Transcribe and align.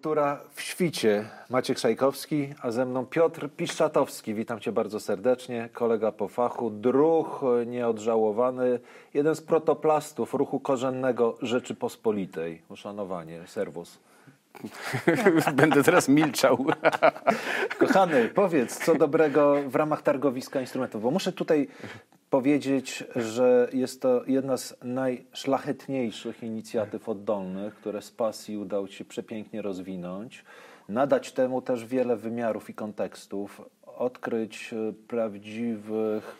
Kultura 0.00 0.40
w 0.54 0.60
świcie. 0.60 1.24
Maciek 1.50 1.78
Szajkowski, 1.78 2.54
a 2.62 2.70
ze 2.70 2.86
mną 2.86 3.06
Piotr 3.06 3.48
Piszczatowski. 3.56 4.34
Witam 4.34 4.60
cię 4.60 4.72
bardzo 4.72 5.00
serdecznie. 5.00 5.68
Kolega 5.72 6.12
po 6.12 6.28
fachu, 6.28 6.70
druh 6.70 7.42
nieodżałowany, 7.66 8.80
jeden 9.14 9.34
z 9.34 9.40
protoplastów 9.40 10.34
ruchu 10.34 10.60
korzennego 10.60 11.36
Rzeczypospolitej. 11.42 12.62
Uszanowanie, 12.68 13.40
serwus. 13.46 13.98
Będę 15.54 15.82
teraz 15.82 16.08
milczał. 16.08 16.66
Kochany, 17.78 18.28
powiedz, 18.28 18.84
co 18.84 18.94
dobrego 18.94 19.56
w 19.66 19.74
ramach 19.74 20.02
targowiska 20.02 20.60
instrumentów, 20.60 21.02
bo 21.02 21.10
muszę 21.10 21.32
tutaj 21.32 21.68
powiedzieć, 22.30 23.04
że 23.16 23.68
jest 23.72 24.02
to 24.02 24.22
jedna 24.26 24.56
z 24.56 24.76
najszlachetniejszych 24.82 26.42
inicjatyw 26.42 27.08
oddolnych, 27.08 27.74
które 27.74 28.02
z 28.02 28.10
pasji 28.10 28.58
udało 28.58 28.88
Ci 28.88 28.94
się 28.94 29.04
przepięknie 29.04 29.62
rozwinąć, 29.62 30.44
nadać 30.88 31.32
temu 31.32 31.62
też 31.62 31.84
wiele 31.84 32.16
wymiarów 32.16 32.70
i 32.70 32.74
kontekstów, 32.74 33.62
odkryć 33.86 34.72
e, 34.72 34.92
prawdziwych 34.92 36.36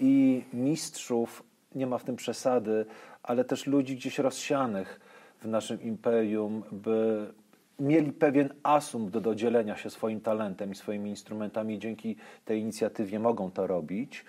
i 0.00 0.42
mistrzów, 0.52 1.42
nie 1.74 1.86
ma 1.86 1.98
w 1.98 2.04
tym 2.04 2.16
przesady, 2.16 2.86
ale 3.22 3.44
też 3.44 3.66
ludzi 3.66 3.96
gdzieś 3.96 4.18
rozsianych 4.18 5.00
w 5.40 5.48
naszym 5.48 5.82
imperium, 5.82 6.62
by 6.72 7.26
mieli 7.78 8.12
pewien 8.12 8.54
asumpt 8.62 9.18
do 9.18 9.34
dzielenia 9.34 9.76
się 9.76 9.90
swoim 9.90 10.20
talentem 10.20 10.72
i 10.72 10.74
swoimi 10.74 11.10
instrumentami. 11.10 11.78
Dzięki 11.78 12.16
tej 12.44 12.60
inicjatywie 12.60 13.18
mogą 13.18 13.50
to 13.50 13.66
robić. 13.66 14.24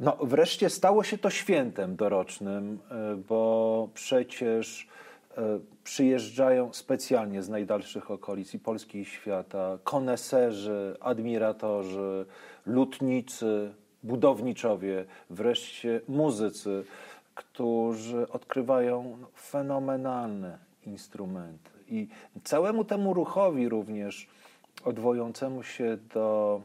No, 0.00 0.16
wreszcie 0.20 0.70
stało 0.70 1.04
się 1.04 1.18
to 1.18 1.30
świętem 1.30 1.96
dorocznym, 1.96 2.78
e, 2.90 3.16
bo 3.16 3.88
przecież 3.94 4.88
e, 5.36 5.42
przyjeżdżają 5.84 6.72
specjalnie 6.72 7.42
z 7.42 7.48
najdalszych 7.48 8.10
okolic 8.10 8.54
i 8.54 8.58
Polski 8.58 8.98
i 8.98 9.04
świata 9.04 9.78
koneserzy, 9.84 10.96
admiratorzy, 11.00 12.26
lutnicy, 12.66 13.74
budowniczowie, 14.02 15.04
wreszcie 15.30 16.00
muzycy, 16.08 16.84
którzy 17.34 18.28
odkrywają 18.28 19.16
no, 19.20 19.28
fenomenalne 19.36 20.58
instrumenty. 20.86 21.70
I 21.88 22.08
całemu 22.44 22.84
temu 22.84 23.14
ruchowi 23.14 23.68
również 23.68 24.28
odwołującemu 24.84 25.62
się 25.62 25.98
do 26.14 26.60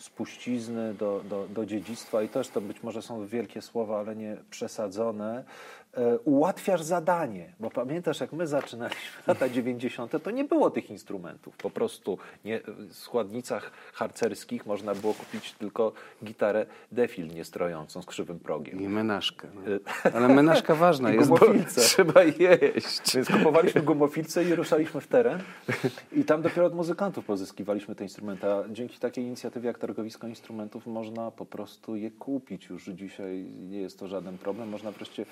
spuścizny, 0.00 0.94
do, 0.94 1.20
do, 1.28 1.48
do 1.48 1.66
dziedzictwa 1.66 2.22
i 2.22 2.28
też 2.28 2.48
to 2.48 2.60
być 2.60 2.82
może 2.82 3.02
są 3.02 3.26
wielkie 3.26 3.62
słowa, 3.62 3.98
ale 3.98 4.16
nie 4.16 4.36
przesadzone, 4.50 5.44
ułatwiasz 6.24 6.82
zadanie, 6.82 7.52
bo 7.60 7.70
pamiętasz, 7.70 8.20
jak 8.20 8.32
my 8.32 8.46
zaczynaliśmy 8.46 9.22
lata 9.26 9.48
90., 9.58 10.22
to 10.22 10.30
nie 10.30 10.44
było 10.44 10.70
tych 10.70 10.90
instrumentów. 10.90 11.56
Po 11.56 11.70
prostu 11.70 12.18
nie, 12.44 12.60
w 12.88 12.94
składnicach 12.94 13.70
harcerskich 13.92 14.66
można 14.66 14.94
było 14.94 15.14
kupić 15.14 15.52
tylko 15.52 15.92
gitarę 16.24 16.66
defil 16.92 17.26
niestrojącą 17.26 18.02
z 18.02 18.06
krzywym 18.06 18.38
progiem. 18.38 18.80
I 18.80 18.88
menażkę. 18.88 19.48
No. 19.54 19.60
E, 20.06 20.14
Ale 20.16 20.28
menażka 20.28 20.74
ważna 20.74 21.10
jest, 21.12 21.28
bo 21.28 21.38
trzeba 21.76 22.22
jeść. 22.22 23.14
Więc 23.14 23.28
kupowaliśmy 23.28 23.82
gumofilce 23.82 24.44
i 24.44 24.54
ruszaliśmy 24.54 25.00
w 25.00 25.06
teren 25.06 25.42
i 26.12 26.24
tam 26.24 26.42
dopiero 26.42 26.66
od 26.66 26.74
muzykantów 26.74 27.24
pozyskiwaliśmy 27.24 27.94
te 27.94 28.04
instrumenty. 28.04 28.46
A 28.46 28.64
dzięki 28.68 28.98
takiej 28.98 29.24
inicjatywie 29.24 29.66
jak 29.66 29.78
Targowisko 29.78 30.26
Instrumentów 30.26 30.86
można 30.86 31.30
po 31.30 31.46
prostu 31.46 31.96
je 31.96 32.10
kupić. 32.10 32.68
Już 32.68 32.84
dzisiaj 32.84 33.44
nie 33.70 33.80
jest 33.80 33.98
to 33.98 34.08
żaden 34.08 34.38
problem. 34.38 34.68
Można 34.68 34.90
wreszcie 34.90 35.26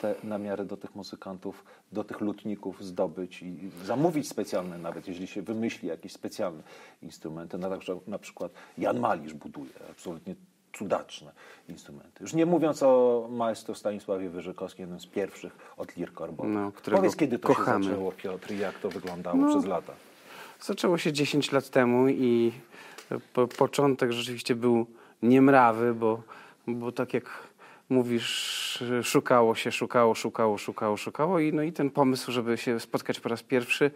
te 0.00 0.14
namiary 0.24 0.64
do 0.64 0.76
tych 0.76 0.94
muzykantów, 0.94 1.64
do 1.92 2.04
tych 2.04 2.20
lutników 2.20 2.84
zdobyć 2.84 3.42
i 3.42 3.70
zamówić 3.84 4.28
specjalne 4.28 4.78
nawet, 4.78 5.08
jeśli 5.08 5.26
się 5.26 5.42
wymyśli 5.42 5.88
jakieś 5.88 6.12
specjalne 6.12 6.62
instrumenty. 7.02 7.58
Na, 7.58 7.68
na 8.06 8.18
przykład 8.18 8.52
Jan 8.78 9.00
Malisz 9.00 9.34
buduje 9.34 9.70
absolutnie 9.90 10.34
cudaczne 10.78 11.32
instrumenty. 11.68 12.18
Już 12.20 12.34
nie 12.34 12.46
mówiąc 12.46 12.82
o 12.82 13.26
maestro 13.30 13.74
Stanisławie 13.74 14.30
Wyżykowskim, 14.30 14.82
jednym 14.82 15.00
z 15.00 15.06
pierwszych 15.06 15.56
od 15.76 15.96
Lirkorbo. 15.96 16.44
No, 16.44 16.72
Powiedz, 16.84 17.16
kiedy 17.16 17.38
to 17.38 17.48
kochamy. 17.48 17.84
się 17.84 17.90
zaczęło, 17.90 18.12
Piotr, 18.12 18.52
i 18.52 18.58
jak 18.58 18.78
to 18.78 18.90
wyglądało 18.90 19.36
no, 19.36 19.48
przez 19.48 19.64
lata? 19.64 19.92
Zaczęło 20.60 20.98
się 20.98 21.12
10 21.12 21.52
lat 21.52 21.70
temu 21.70 22.08
i 22.08 22.52
po, 23.32 23.48
początek 23.48 24.12
rzeczywiście 24.12 24.54
był 24.54 24.86
niemrawy, 25.22 25.94
bo, 25.94 26.22
bo 26.66 26.92
tak 26.92 27.14
jak 27.14 27.24
mówisz, 27.88 28.84
szukało 29.02 29.54
się, 29.54 29.72
szukało, 29.72 30.14
szukało, 30.14 30.58
szukało, 30.58 30.96
szukało 30.96 31.38
i, 31.38 31.52
no 31.52 31.62
i 31.62 31.72
ten 31.72 31.90
pomysł, 31.90 32.32
żeby 32.32 32.56
się 32.56 32.80
spotkać 32.80 33.20
po 33.20 33.28
raz 33.28 33.42
pierwszy 33.42 33.90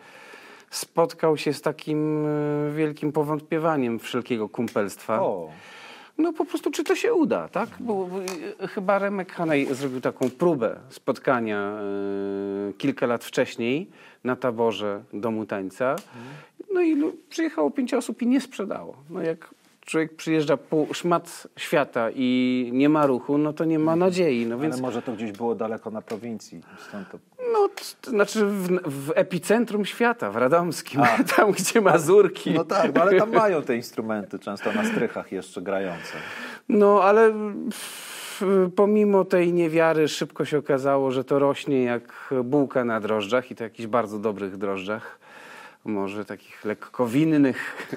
spotkał 0.71 1.37
się 1.37 1.53
z 1.53 1.62
takim 1.62 2.27
e, 2.27 2.72
wielkim 2.72 3.12
powątpiewaniem 3.12 3.98
wszelkiego 3.98 4.48
kumpelstwa. 4.48 5.22
O. 5.22 5.50
No 6.19 6.32
po 6.32 6.44
prostu, 6.44 6.71
czy 6.71 6.84
to 6.84 6.94
się 6.94 7.15
uda, 7.15 7.48
tak? 7.48 7.69
Bo, 7.81 8.06
bo 8.06 8.21
e, 8.60 8.69
chyba 8.69 8.98
Remek 8.98 9.32
Hanej 9.32 9.75
zrobił 9.75 10.00
taką 10.00 10.31
próbę 10.31 10.77
spotkania 10.88 11.78
y, 12.71 12.72
kilka 12.72 13.06
lat 13.06 13.25
wcześniej 13.25 13.91
na 14.25 14.37
taborze 14.37 15.03
Domu 15.12 15.47
Tańca. 15.47 15.97
No 16.75 16.82
i 16.82 16.97
przyjechało 17.28 17.71
pięć 17.71 17.94
osób 17.94 18.22
i 18.22 18.27
nie 18.27 18.41
sprzedało. 18.41 18.97
No 19.10 19.22
jak 19.22 19.54
człowiek 19.88 20.16
przyjeżdża 20.16 20.56
pół 20.56 20.94
szmat 20.94 21.47
świata 21.56 22.09
i 22.15 22.71
nie 22.72 22.88
ma 22.88 23.06
ruchu, 23.06 23.38
no 23.38 23.53
to 23.53 23.65
nie 23.65 23.78
ma 23.78 23.97
nadziei. 23.97 24.47
No 24.47 24.59
więc... 24.59 24.75
Ale 24.75 24.82
może 24.82 25.03
to 25.03 25.12
gdzieś 25.12 25.32
było 25.32 25.54
daleko 25.54 25.91
na 25.91 26.03
prowincji. 26.03 26.60
Stąd 26.88 27.10
to... 27.10 27.19
No, 27.53 27.69
to 28.00 28.10
znaczy 28.10 28.47
w, 28.47 28.69
w 28.84 29.12
epicentrum 29.15 29.84
świata, 29.84 30.31
w 30.31 30.37
Radomskim, 30.37 31.00
A. 31.03 31.25
tam 31.37 31.53
gdzie 31.53 31.81
Mazurki. 31.81 32.50
No 32.50 32.65
tak, 32.65 32.94
no, 32.94 33.03
ale 33.03 33.19
tam 33.19 33.32
mają 33.43 33.62
te 33.62 33.77
instrumenty 33.77 34.38
często 34.38 34.72
na 34.72 34.84
strychach 34.84 35.32
jeszcze 35.32 35.62
grające. 35.62 36.12
No, 36.69 37.03
ale 37.03 37.32
pomimo 38.77 39.25
tej 39.25 39.53
niewiary 39.53 40.09
szybko 40.09 40.44
się 40.44 40.59
okazało, 40.59 41.10
że 41.10 41.25
to 41.25 41.38
rośnie 41.38 41.82
jak 41.82 42.34
bułka 42.44 42.84
na 42.84 43.00
drożdżach 43.00 43.50
i 43.50 43.54
to 43.54 43.65
jakichś 43.65 43.87
bardzo 43.87 44.19
dobrych 44.19 44.56
drożdżach 44.56 45.19
może 45.88 46.25
takich 46.25 46.65
lekko 46.65 47.06
winnych. 47.06 47.88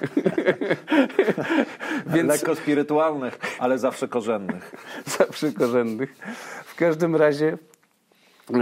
Więc... 2.06 2.28
Lekko 2.28 2.54
spirytualnych, 2.54 3.38
ale 3.58 3.78
zawsze 3.78 4.08
korzennych. 4.08 4.74
zawsze 5.18 5.52
korzennych. 5.52 6.16
W 6.64 6.74
każdym 6.74 7.16
razie 7.16 7.58
e, 8.54 8.58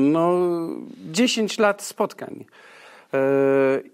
no 0.00 0.38
10 1.10 1.58
lat 1.58 1.82
spotkań. 1.82 2.44
E, 3.14 3.18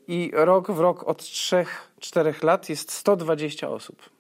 I 0.09 0.31
rok 0.35 0.71
w 0.71 0.81
rok 0.81 1.05
od 1.05 1.23
3-4 1.23 2.45
lat 2.45 2.69
jest 2.69 2.93
120 2.93 3.69
osób. 3.69 4.11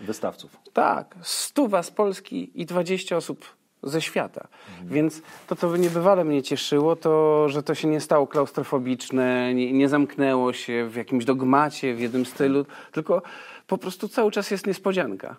Wystawców. 0.00 0.56
Tak, 0.72 1.14
stuwa 1.22 1.82
z 1.82 1.90
Polski 1.90 2.50
i 2.54 2.66
20 2.66 3.16
osób 3.16 3.57
ze 3.82 4.00
świata. 4.00 4.48
Mhm. 4.70 4.88
Więc 4.94 5.22
to, 5.46 5.56
co 5.56 5.76
niebywale 5.76 6.24
mnie 6.24 6.42
cieszyło, 6.42 6.96
to, 6.96 7.48
że 7.48 7.62
to 7.62 7.74
się 7.74 7.88
nie 7.88 8.00
stało 8.00 8.26
klaustrofobiczne, 8.26 9.54
nie, 9.54 9.72
nie, 9.72 9.88
zamknęło 9.88 10.52
się 10.52 10.88
w 10.90 10.96
jakimś 10.96 11.24
dogmacie, 11.24 11.94
w 11.94 12.00
jednym 12.00 12.26
stylu, 12.26 12.66
tylko 12.92 13.22
po 13.66 13.78
prostu 13.78 14.08
cały 14.08 14.30
czas 14.30 14.50
jest 14.50 14.66
niespodzianka. 14.66 15.36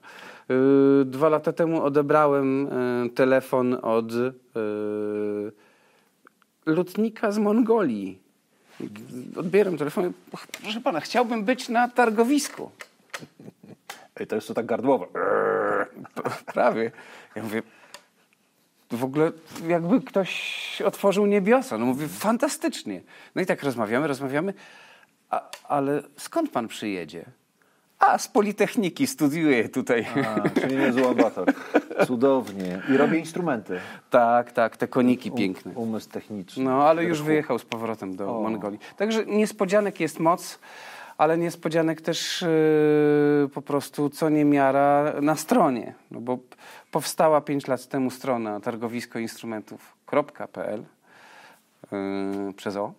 Yy, 0.50 1.06
dwa 1.06 1.30
lata 1.30 1.54
temu 1.54 1.84
odebrałem 1.84 2.70
yy, 3.04 3.10
telefon 3.10 3.78
od 3.82 4.12
yy, 4.12 4.32
lotnika 6.66 7.32
z 7.32 7.38
Mongolii. 7.38 8.20
Odbieram 9.38 9.78
telefon. 9.78 10.14
Proszę 10.62 10.82
pana, 10.82 11.00
chciałbym 11.00 11.44
być 11.44 11.70
na 11.70 11.88
targowisku. 11.88 12.72
I 14.20 14.28
to 14.28 14.36
jest 14.36 14.48
to 14.48 14.54
tak 14.54 14.66
gardłowe. 14.66 15.06
Prawie. 16.54 16.92
Ja 17.36 17.44
mówię, 17.44 17.62
w 18.92 19.04
ogóle 19.04 19.32
jakby 19.68 20.02
ktoś 20.02 20.82
otworzył 20.86 21.26
niebiosa. 21.26 21.78
No 21.78 21.86
mówię, 21.86 22.08
fantastycznie. 22.08 23.02
No 23.36 23.42
i 23.42 23.46
tak 23.46 23.64
rozmawiamy, 23.64 24.08
rozmawiamy, 24.08 24.54
a, 25.30 25.50
ale 25.68 26.04
skąd 26.18 26.52
pan 26.52 26.68
przyjedzie? 26.68 27.26
A, 28.00 28.18
z 28.18 28.28
Politechniki, 28.28 29.08
studiuję 29.08 29.70
tutaj. 29.70 30.06
A, 30.46 30.50
czyli 30.60 30.76
niezły 30.78 31.08
amator. 31.08 31.54
Cudownie. 32.08 32.82
I 32.94 32.98
robię 32.98 33.20
instrumenty. 33.20 33.80
Tak, 34.10 34.52
tak, 34.52 34.78
te 34.78 34.88
koniki 34.88 35.30
um, 35.30 35.38
piękne. 35.38 35.72
Umysł 35.76 36.10
techniczny. 36.10 36.64
No, 36.64 36.88
ale 36.88 37.04
już 37.04 37.22
wyjechał 37.22 37.60
z 37.60 37.66
powrotem 37.66 38.16
do 38.16 38.38
o. 38.38 38.42
Mongolii. 38.42 38.80
Także 38.98 39.26
niespodzianek 39.26 40.00
jest 40.00 40.20
moc, 40.20 40.60
ale 41.20 41.38
niespodzianek 41.38 42.02
też 42.02 42.42
yy, 42.42 43.50
po 43.54 43.62
prostu 43.62 44.10
co 44.10 44.30
niemiara 44.30 45.14
na 45.22 45.36
stronie. 45.36 45.94
No 46.12 46.22
bo 46.22 46.38
Powstała 46.92 47.42
5 47.42 47.68
lat 47.68 47.88
temu 47.88 48.12
strona 48.12 48.60
targowiskoinstrumentów.pl 48.60 50.84
yy, 51.92 52.54
przez 52.54 52.76
O. 52.76 52.94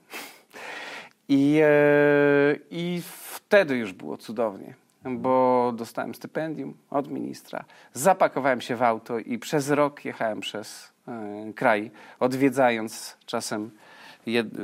I, 1.28 1.52
yy, 1.52 2.60
I 2.70 3.02
wtedy 3.04 3.76
już 3.76 3.92
było 3.92 4.16
cudownie, 4.16 4.74
bo 5.04 5.72
dostałem 5.76 6.14
stypendium 6.14 6.74
od 6.90 7.10
ministra. 7.10 7.64
Zapakowałem 7.92 8.60
się 8.60 8.76
w 8.76 8.82
auto 8.82 9.18
i 9.18 9.38
przez 9.38 9.70
rok 9.70 10.04
jechałem 10.04 10.40
przez 10.40 10.92
yy, 11.06 11.12
kraj, 11.54 11.90
odwiedzając 12.20 13.16
czasem 13.26 13.70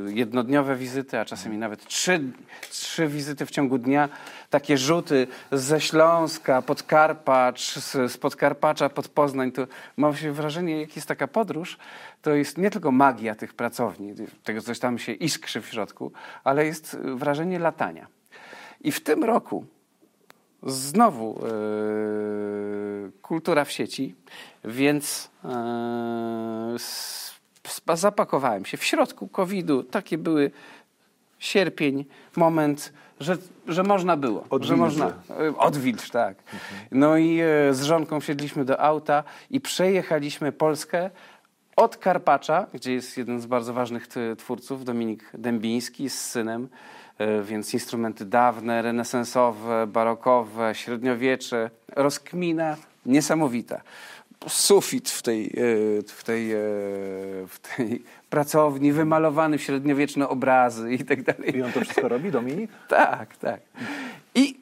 jednodniowe 0.07 0.77
wizyty, 0.77 1.19
a 1.19 1.25
czasami 1.25 1.59
nawet 1.59 1.87
trzy, 1.87 2.21
trzy 2.71 3.09
wizyty 3.09 3.47
w 3.47 3.51
ciągu 3.51 3.79
dnia. 3.79 4.09
Takie 4.51 4.79
rzuty 4.79 5.27
ze 5.53 5.81
Śląska, 5.81 6.63
Podkarpacz, 6.63 7.79
z, 7.79 8.17
Podkarpacza 8.17 8.89
pod 8.89 9.09
Poznań. 9.09 9.53
To 9.53 9.67
mam 9.97 10.17
się 10.17 10.33
wrażenie, 10.33 10.81
jak 10.81 10.97
jest 10.97 11.09
taka 11.09 11.29
podróż, 11.29 11.79
to 12.23 12.35
jest 12.35 12.59
nie 12.59 12.71
tylko 12.71 12.93
magia 12.93 13.35
tych 13.35 13.55
pracowni, 13.55 14.15
tego 14.45 14.61
coś 14.61 14.79
tam 14.79 14.99
się 14.99 15.13
iskrzy 15.13 15.61
w 15.61 15.67
środku, 15.67 16.13
ale 16.45 16.67
jest 16.67 16.97
wrażenie 16.99 17.59
latania. 17.59 18.07
I 18.81 18.93
w 18.93 19.01
tym 19.01 19.25
roku 19.25 19.67
znowu 20.63 21.41
yy, 21.43 23.13
kultura 23.23 23.65
w 23.65 23.73
sieci, 23.73 24.15
więc 24.65 25.31
yy, 25.45 26.79
zapakowałem 27.95 28.65
się. 28.65 28.77
W 28.77 28.85
środku 28.85 29.29
COVID-u 29.29 29.83
takie 29.83 30.19
były 30.19 30.51
sierpień, 31.39 32.05
moment, 32.37 32.93
że, 33.21 33.37
że 33.69 33.83
można 33.83 34.17
było. 34.17 34.41
że 34.41 34.47
Odwilży. 34.51 34.77
można. 34.77 35.13
yy, 35.41 35.57
Odwilż, 35.59 36.11
tak. 36.11 36.37
No 36.93 37.17
i 37.17 37.35
yy, 37.35 37.75
z 37.75 37.83
żonką 37.83 38.21
wsiedliśmy 38.21 38.65
do 38.65 38.81
auta 38.81 39.25
i 39.51 39.61
przejechaliśmy 39.61 40.53
Polskę 40.53 41.11
od 41.77 41.97
Karpacza, 41.97 42.67
gdzie 42.75 42.93
jest 42.93 43.19
jeden 43.19 43.41
z 43.41 43.47
bardzo 43.47 43.73
ważnych 43.75 44.09
twórców, 44.39 44.85
Dominik 44.85 45.31
Dębiński 45.35 46.11
z 46.11 46.19
synem, 46.19 46.69
e, 47.19 47.43
więc 47.43 47.75
instrumenty 47.75 48.25
dawne, 48.25 48.83
renesansowe, 48.83 49.87
barokowe, 49.87 50.75
średniowiecze, 50.75 51.71
rozkmina 51.97 52.77
niesamowita. 53.07 53.81
Sufit 54.49 55.11
w 55.11 55.23
tej, 55.23 55.47
e, 55.47 55.51
w 56.03 56.25
tej, 56.25 56.53
e, 56.53 56.57
w 57.49 57.59
tej 57.77 58.03
pracowni, 58.31 58.93
wymalowany 58.93 59.59
w 59.59 59.63
średniowieczne 59.63 60.29
obrazy 60.29 60.93
i 60.93 61.05
tak 61.05 61.23
dalej. 61.23 61.57
I 61.57 61.63
on 61.63 61.73
to 61.73 61.81
wszystko 61.81 62.09
robi, 62.09 62.31
Dominik? 62.31 62.71
Tak, 62.89 63.37
tak. 63.37 63.61
I 64.35 64.57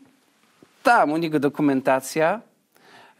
tam 0.82 1.12
u 1.12 1.16
niego 1.16 1.40
dokumentacja, 1.40 2.40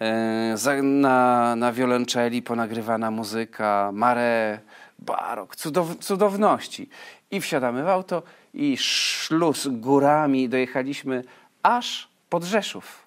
e, 0.01 0.83
na, 0.83 1.57
na 1.57 1.73
wiolonczeli 1.73 2.43
ponagrywana 2.43 3.11
muzyka, 3.11 3.91
mare, 3.93 4.59
barok, 4.99 5.57
cudow, 5.57 5.97
cudowności. 6.01 6.89
I 7.31 7.41
wsiadamy 7.41 7.83
w 7.83 7.89
auto 7.89 8.23
i 8.55 8.77
szluz 8.77 9.69
górami 9.71 10.49
dojechaliśmy 10.49 11.25
aż 11.63 12.09
pod 12.31 12.45
Rzeszów. 12.45 13.04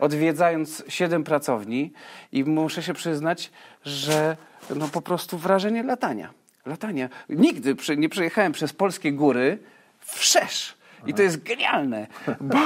Odwiedzając 0.00 0.84
siedem 0.88 1.24
pracowni 1.24 1.92
i 2.32 2.44
muszę 2.44 2.82
się 2.82 2.94
przyznać, 2.94 3.50
że 3.84 4.36
no 4.76 4.88
po 4.88 5.02
prostu 5.02 5.38
wrażenie 5.38 5.82
latania. 5.82 6.30
Latania. 6.66 7.08
Nigdy 7.28 7.76
nie 7.96 8.08
przejechałem 8.08 8.52
przez 8.52 8.72
polskie 8.72 9.12
góry 9.12 9.58
wszerz. 10.00 10.76
I 11.06 11.14
to 11.14 11.22
jest 11.22 11.42
genialne, 11.42 12.06
bo, 12.40 12.56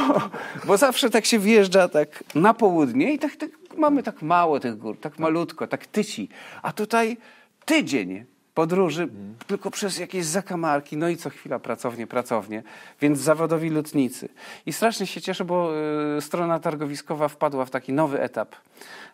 bo 0.64 0.76
zawsze 0.76 1.10
tak 1.10 1.26
się 1.26 1.38
wjeżdża 1.38 1.88
tak 1.88 2.24
na 2.34 2.54
południe 2.54 3.14
i 3.14 3.18
tak, 3.18 3.36
tak 3.36 3.50
mamy 3.76 4.02
tak 4.02 4.22
mało 4.22 4.60
tych 4.60 4.76
gór, 4.76 5.00
tak 5.00 5.18
malutko, 5.18 5.66
tak 5.66 5.86
tyci. 5.86 6.28
A 6.62 6.72
tutaj 6.72 7.16
tydzień 7.64 8.24
podróży 8.54 9.08
tylko 9.46 9.70
przez 9.70 9.98
jakieś 9.98 10.24
zakamarki, 10.24 10.96
no 10.96 11.08
i 11.08 11.16
co 11.16 11.30
chwila 11.30 11.58
pracownie, 11.58 12.06
pracownie, 12.06 12.62
więc 13.00 13.18
zawodowi 13.18 13.70
lotnicy. 13.70 14.28
I 14.66 14.72
strasznie 14.72 15.06
się 15.06 15.20
cieszę, 15.20 15.44
bo 15.44 15.72
y, 16.16 16.20
strona 16.20 16.58
targowiskowa 16.58 17.28
wpadła 17.28 17.64
w 17.64 17.70
taki 17.70 17.92
nowy 17.92 18.20
etap, 18.20 18.56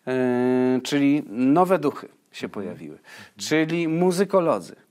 y, 0.09 0.81
czyli 0.83 1.23
nowe 1.29 1.79
duchy 1.79 2.09
się 2.33 2.49
pojawiły, 2.49 2.99
czyli 3.37 3.89
muzykolodzy 3.89 4.86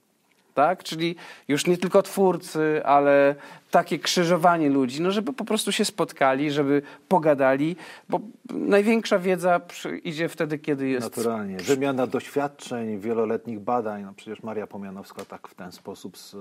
tak? 0.56 0.84
Czyli 0.84 1.16
już 1.48 1.68
nie 1.68 1.78
tylko 1.78 2.02
twórcy, 2.02 2.82
ale 2.86 3.36
takie 3.72 4.00
krzyżowanie 4.00 4.70
ludzi, 4.70 5.02
no 5.02 5.12
żeby 5.12 5.34
po 5.34 5.46
prostu 5.46 5.72
się 5.72 5.86
spotkali, 5.86 6.52
żeby 6.52 6.82
pogadali, 7.08 7.76
bo 8.10 8.20
największa 8.50 9.20
wiedza 9.20 9.62
idzie 10.04 10.30
wtedy, 10.30 10.60
kiedy 10.60 10.88
jest... 10.88 11.18
Naturalnie. 11.18 11.58
Wymiana 11.58 12.08
doświadczeń, 12.08 13.00
wieloletnich 13.00 13.60
badań. 13.60 14.04
No 14.04 14.14
przecież 14.16 14.44
Maria 14.44 14.68
Pomianowska 14.68 15.26
tak 15.26 15.48
w 15.48 15.56
ten 15.56 15.72
sposób 15.72 16.18
z, 16.18 16.36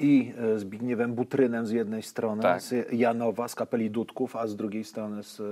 i 0.00 0.32
e, 0.54 0.58
Zbigniewem 0.58 1.14
Butrynem 1.14 1.66
z 1.66 1.70
jednej 1.70 2.02
strony, 2.02 2.42
Tak. 2.42 2.62
z 2.62 2.92
Janowa, 2.92 3.48
z 3.48 3.54
kapeli 3.54 3.90
Dudków, 3.90 4.36
a 4.36 4.46
z 4.46 4.56
drugiej 4.56 4.84
strony 4.84 5.22
z 5.22 5.40
e, 5.40 5.44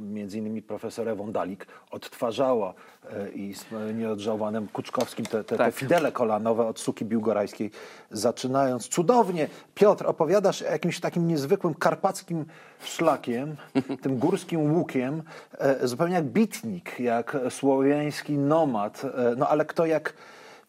między 0.00 0.38
innymi 0.38 0.62
profesor 0.62 1.08
Ewą 1.08 1.32
Dalik 1.32 1.66
odtwarzała 1.90 2.74
e, 3.10 3.30
i 3.30 3.54
z 3.54 3.64
nieodżałowanym 3.94 4.68
Kuczkowskim 4.68 5.26
te, 5.26 5.30
te, 5.30 5.44
te 5.44 5.56
Tak. 5.56 5.74
fidele 5.74 6.12
kolanowe 6.12 6.66
od 6.66 6.78
Suki 6.80 7.04
Biłgorajskiej 7.04 7.70
zaczynając. 8.10 8.88
Cudownie, 8.88 9.48
Piotr, 9.74 10.06
opowiadasz 10.06 10.60
jakimś 10.60 11.00
takim 11.00 11.26
niezwykłym 11.26 11.74
karpackim 11.74 12.44
szlakiem, 12.84 13.56
tym 14.02 14.18
górskim 14.18 14.72
łukiem, 14.72 15.22
zupełnie 15.82 16.14
jak 16.14 16.24
bitnik, 16.24 17.00
jak 17.00 17.36
słowiański 17.50 18.38
nomad. 18.38 19.02
No 19.36 19.48
ale 19.48 19.64
kto 19.64 19.86
jak 19.86 20.14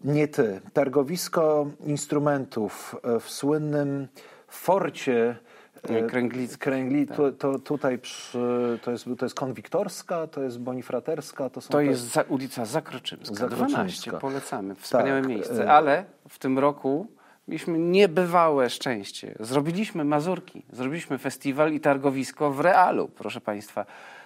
nie 0.03 0.27
ty? 0.27 0.61
Targowisko 0.73 1.67
instrumentów 1.85 2.95
e, 3.03 3.19
w 3.19 3.29
słynnym 3.29 4.07
forcie 4.47 5.35
e, 5.83 6.03
Kręglickim, 6.03 6.59
Kręgli, 6.59 7.07
to, 7.07 7.31
to 7.31 7.59
tutaj 7.59 7.99
przy, 7.99 8.79
to, 8.81 8.91
jest, 8.91 9.05
to 9.17 9.25
jest 9.25 9.35
konwiktorska, 9.35 10.27
to 10.27 10.43
jest 10.43 10.59
bonifraterska, 10.59 11.49
to 11.49 11.61
są 11.61 11.69
To 11.69 11.77
te- 11.77 11.85
jest 11.85 12.01
za, 12.01 12.21
ulica 12.21 12.65
Zakroczymska, 12.65 13.35
Zakroczymska. 13.35 13.75
12, 13.75 14.11
polecamy, 14.11 14.75
wspaniałe 14.75 15.21
Tak, 15.21 15.29
miejsce, 15.29 15.71
ale 15.71 16.05
w 16.29 16.39
tym 16.39 16.59
roku 16.59 17.07
mieliśmy 17.47 17.79
niebywałe 17.79 18.69
szczęście. 18.69 19.35
Zrobiliśmy 19.39 20.03
Mazurki, 20.03 20.63
zrobiliśmy 20.71 21.17
festiwal 21.17 21.73
i 21.73 21.79
targowisko 21.79 22.51
w 22.51 22.59
realu, 22.59 23.09
proszę 23.15 23.41
Państwa, 23.41 23.85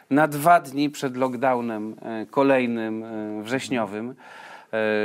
na 0.09 0.27
dwa 0.27 0.59
dni 0.59 0.89
przed 0.89 1.18
lockdownem 1.18 1.95
kolejnym 2.31 3.06
wrześniowym. 3.44 4.15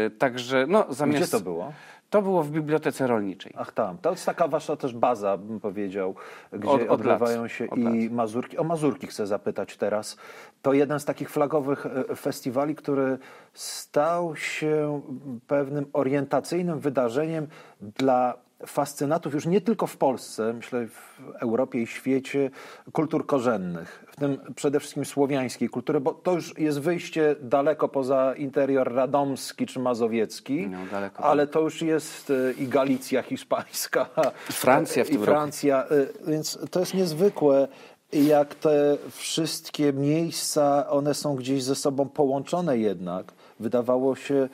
E, 0.06 0.10
Także 0.18 0.66
no 0.68 0.86
zamiast... 0.88 1.22
Gdzie 1.22 1.30
to 1.38 1.40
było? 1.44 1.72
To 2.10 2.22
było 2.22 2.42
w 2.42 2.50
Bibliotece 2.50 3.06
Rolniczej. 3.06 3.52
Ach 3.56 3.72
tam, 3.72 3.98
to 3.98 4.10
jest 4.10 4.26
taka 4.26 4.48
wasza 4.48 4.76
też 4.76 4.94
baza, 4.94 5.36
bym 5.36 5.60
powiedział, 5.60 6.14
gdzie 6.52 6.68
Od- 6.70 6.82
od 6.82 6.90
odbywają 6.90 7.48
się 7.48 7.70
od 7.70 7.78
i 7.78 7.82
lat. 7.82 8.12
Mazurki. 8.12 8.58
O 8.58 8.64
Mazurki 8.64 9.06
chcę 9.06 9.26
zapytać 9.26 9.76
teraz. 9.76 10.16
To 10.62 10.72
jeden 10.72 11.00
z 11.00 11.04
takich 11.04 11.30
flagowych 11.30 11.86
e, 12.10 12.16
festiwali, 12.16 12.74
który 12.74 13.18
stał 13.52 14.36
się 14.36 15.00
pewnym 15.46 15.86
orientacyjnym 15.92 16.80
wydarzeniem 16.80 17.46
dla 17.80 18.34
fascynatów 18.66 19.34
już 19.34 19.46
nie 19.46 19.60
tylko 19.60 19.86
w 19.86 19.96
Polsce, 19.96 20.52
myślę 20.52 20.86
w 20.86 21.20
Europie 21.40 21.82
i 21.82 21.86
świecie, 21.86 22.50
kultur 22.92 23.26
korzennych, 23.26 24.04
w 24.08 24.16
tym 24.16 24.38
przede 24.54 24.80
wszystkim 24.80 25.04
słowiańskiej 25.04 25.68
kultury, 25.68 26.00
bo 26.00 26.14
to 26.14 26.32
już 26.32 26.58
jest 26.58 26.80
wyjście 26.80 27.36
daleko 27.40 27.88
poza 27.88 28.34
interior 28.34 28.94
radomski 28.94 29.66
czy 29.66 29.78
mazowiecki, 29.78 30.66
No, 30.66 30.78
daleko, 30.90 31.24
ale 31.24 31.46
to 31.46 31.60
już 31.60 31.82
jest 31.82 32.30
e, 32.30 32.52
i 32.52 32.68
Galicja 32.68 33.22
hiszpańska. 33.22 34.08
I 34.50 34.52
Francja 34.52 35.04
w 35.04 35.08
I 35.08 35.12
tym 35.12 35.20
roku. 35.20 35.32
Francja, 35.32 35.84
e, 35.84 36.06
więc 36.26 36.58
to 36.70 36.80
jest 36.80 36.94
niezwykłe, 36.94 37.68
jak 38.12 38.54
te 38.54 38.96
wszystkie 39.10 39.92
miejsca, 39.92 40.90
one 40.90 41.14
są 41.14 41.36
gdzieś 41.36 41.62
ze 41.62 41.74
sobą 41.74 42.08
połączone 42.08 42.78
jednak. 42.78 43.32
Wydawało 43.60 44.16
się, 44.16 44.48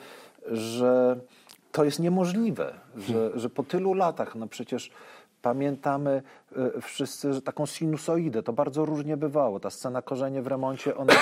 że 0.51 1.19
to 1.71 1.83
jest 1.83 1.99
niemożliwe, 1.99 2.73
że, 2.97 3.39
że 3.39 3.49
po 3.49 3.63
tylu 3.63 3.93
latach, 3.93 4.35
no 4.35 4.47
przecież 4.47 4.91
pamiętamy 5.41 6.21
e, 6.77 6.81
wszyscy, 6.81 7.33
że 7.33 7.41
taką 7.41 7.65
sinusoidę, 7.65 8.43
to 8.43 8.53
bardzo 8.53 8.85
różnie 8.85 9.17
bywało. 9.17 9.59
Ta 9.59 9.69
scena 9.69 10.01
Korzenie 10.01 10.41
w 10.41 10.47
remoncie, 10.47 10.97
ona 10.97 11.13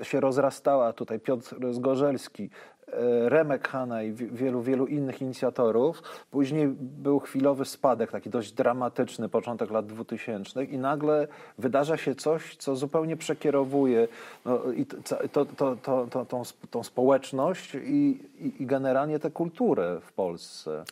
e, 0.00 0.04
się 0.04 0.20
rozrastała. 0.20 0.92
Tutaj 0.92 1.20
Piotr 1.20 1.56
Zgorzelski, 1.72 2.50
e, 2.86 3.28
Remek 3.28 3.68
Hanna 3.68 4.02
i 4.02 4.12
wi- 4.12 4.26
wielu, 4.26 4.62
wielu 4.62 4.86
innych 4.86 5.22
inicjatorów. 5.22 6.02
Później 6.30 6.68
był 6.78 7.20
chwilowy 7.20 7.64
spadek, 7.64 8.10
taki 8.10 8.30
dość 8.30 8.52
dramatyczny, 8.52 9.28
początek 9.28 9.70
lat 9.70 9.86
2000 9.86 10.64
i 10.64 10.78
nagle 10.78 11.28
wydarza 11.58 11.96
się 11.96 12.14
coś, 12.14 12.56
co 12.56 12.76
zupełnie 12.76 13.16
przekierowuje 13.16 14.08
no, 14.44 14.72
i 14.72 14.86
to, 14.86 15.44
to, 15.46 15.76
to, 15.76 16.06
tą, 16.26 16.44
tą 16.70 16.82
społeczność 16.82 17.74
i, 17.74 18.20
i, 18.38 18.62
i 18.62 18.66
generalnie 18.66 19.18
tę 19.18 19.30
kulturę 19.30 20.00
w 20.02 20.12
Polsce. 20.12 20.84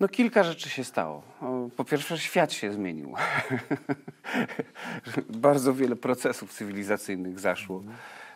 No 0.00 0.08
kilka 0.08 0.42
rzeczy 0.42 0.70
się 0.70 0.84
stało. 0.84 1.22
Po 1.76 1.84
pierwsze 1.84 2.18
świat 2.18 2.52
się 2.52 2.72
zmienił. 2.72 3.14
Bardzo 5.28 5.74
wiele 5.74 5.96
procesów 5.96 6.52
cywilizacyjnych 6.52 7.40
zaszło. 7.40 7.82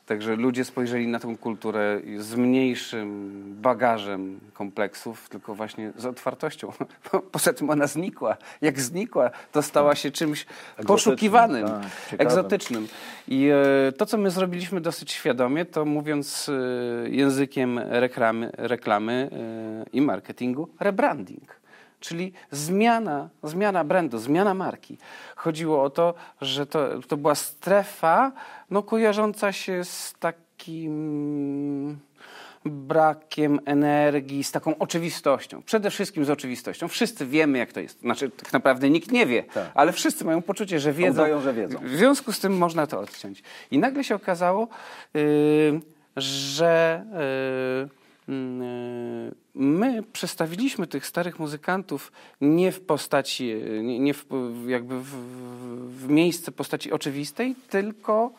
Także 0.06 0.36
ludzie 0.36 0.64
spojrzeli 0.64 1.06
na 1.06 1.18
tę 1.18 1.36
kulturę 1.40 2.00
z 2.18 2.34
mniejszym 2.34 3.32
bagażem 3.62 4.40
kompleksów, 4.52 5.28
tylko 5.28 5.54
właśnie 5.54 5.92
z 5.96 6.06
otwartością. 6.06 6.72
Poza 7.32 7.52
tym 7.52 7.70
ona 7.70 7.86
znikła. 7.86 8.36
Jak 8.60 8.80
znikła, 8.80 9.30
to 9.52 9.62
stała 9.62 9.94
się 9.94 10.10
czymś 10.10 10.46
poszukiwanym, 10.86 11.66
tak, 11.66 12.20
egzotycznym. 12.20 12.88
I 13.28 13.48
e, 13.88 13.92
to, 13.92 14.06
co 14.06 14.18
my 14.18 14.30
zrobiliśmy 14.30 14.80
dosyć 14.80 15.12
świadomie, 15.12 15.64
to 15.64 15.84
mówiąc 15.84 16.48
e, 16.48 17.08
językiem 17.08 17.78
reklamy, 17.78 18.50
reklamy 18.58 19.30
e, 19.32 19.90
i 19.92 20.00
marketingu, 20.00 20.68
rebranding. 20.80 21.61
Czyli 22.02 22.32
zmiana, 22.50 23.28
zmiana 23.42 23.84
brandu, 23.84 24.18
zmiana 24.18 24.54
marki. 24.54 24.98
Chodziło 25.36 25.82
o 25.82 25.90
to, 25.90 26.14
że 26.40 26.66
to, 26.66 26.88
to 27.08 27.16
była 27.16 27.34
strefa 27.34 28.32
no, 28.70 28.82
kojarząca 28.82 29.52
się 29.52 29.84
z 29.84 30.14
takim 30.20 31.98
brakiem 32.64 33.60
energii, 33.64 34.44
z 34.44 34.52
taką 34.52 34.78
oczywistością. 34.78 35.62
Przede 35.62 35.90
wszystkim 35.90 36.24
z 36.24 36.30
oczywistością. 36.30 36.88
Wszyscy 36.88 37.26
wiemy, 37.26 37.58
jak 37.58 37.72
to 37.72 37.80
jest. 37.80 38.00
Znaczy, 38.00 38.30
tak 38.30 38.52
naprawdę 38.52 38.90
nikt 38.90 39.12
nie 39.12 39.26
wie, 39.26 39.42
Tak. 39.42 39.70
ale 39.74 39.92
wszyscy 39.92 40.24
mają 40.24 40.42
poczucie, 40.42 40.80
że 40.80 40.92
wiedzą. 40.92 41.22
Udają, 41.22 41.40
że 41.40 41.54
wiedzą. 41.54 41.78
W 41.82 41.88
związku 41.88 42.32
z 42.32 42.40
tym 42.40 42.58
można 42.58 42.86
to 42.86 43.00
odciąć. 43.00 43.42
I 43.70 43.78
nagle 43.78 44.04
się 44.04 44.14
okazało, 44.14 44.68
yy, 45.14 45.80
że 46.16 47.04
yy, 47.82 48.01
my 49.54 50.02
przestawiliśmy 50.12 50.86
tych 50.86 51.06
starych 51.06 51.38
muzykantów 51.38 52.12
nie 52.40 52.72
w 52.72 52.80
postaci, 52.80 53.46
yy, 53.46 53.82
nie, 53.82 53.98
nie 53.98 54.14
w, 54.14 54.26
jakby 54.66 55.00
w, 55.00 55.10
w 55.88 56.08
miejsce 56.08 56.52
postaci 56.52 56.92
oczywistej, 56.92 57.54
tylko 57.70 58.32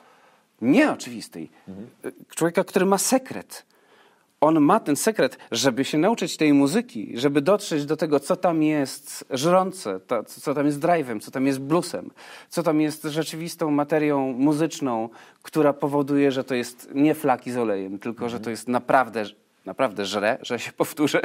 nieoczywistej. 0.62 1.50
Yy, 2.04 2.14
Człowieka, 2.36 2.64
który 2.64 2.86
ma 2.86 2.98
sekret. 2.98 3.66
On 4.42 4.60
ma 4.60 4.80
ten 4.80 4.96
sekret, 4.96 5.38
żeby 5.52 5.86
się 5.86 5.98
nauczyć 5.98 6.38
tej 6.38 6.54
muzyki, 6.54 7.12
żeby 7.16 7.42
dotrzeć 7.42 7.86
do 7.86 7.98
tego, 7.98 8.20
co 8.20 8.36
tam 8.36 8.64
jest 8.64 9.26
żrące, 9.30 10.00
to, 10.00 10.24
co 10.24 10.54
tam 10.54 10.66
jest 10.66 10.80
drive'em, 10.80 11.20
co 11.20 11.32
tam 11.32 11.48
jest 11.48 11.60
bluesem, 11.60 12.12
co 12.50 12.64
tam 12.64 12.82
jest 12.82 13.04
rzeczywistą 13.04 13.72
materią 13.72 14.34
muzyczną, 14.34 15.10
która 15.42 15.74
powoduje, 15.74 16.32
że 16.32 16.44
to 16.44 16.56
jest 16.56 16.90
nie 16.96 17.16
flaki 17.16 17.52
z 17.52 17.58
olejem, 17.58 18.00
tylko 18.00 18.30
że 18.30 18.40
to 18.40 18.50
jest 18.50 18.68
naprawdę, 18.68 19.26
naprawdę 19.66 20.06
żre, 20.06 20.38
że 20.42 20.60
się 20.60 20.72
powtórzę, 20.72 21.22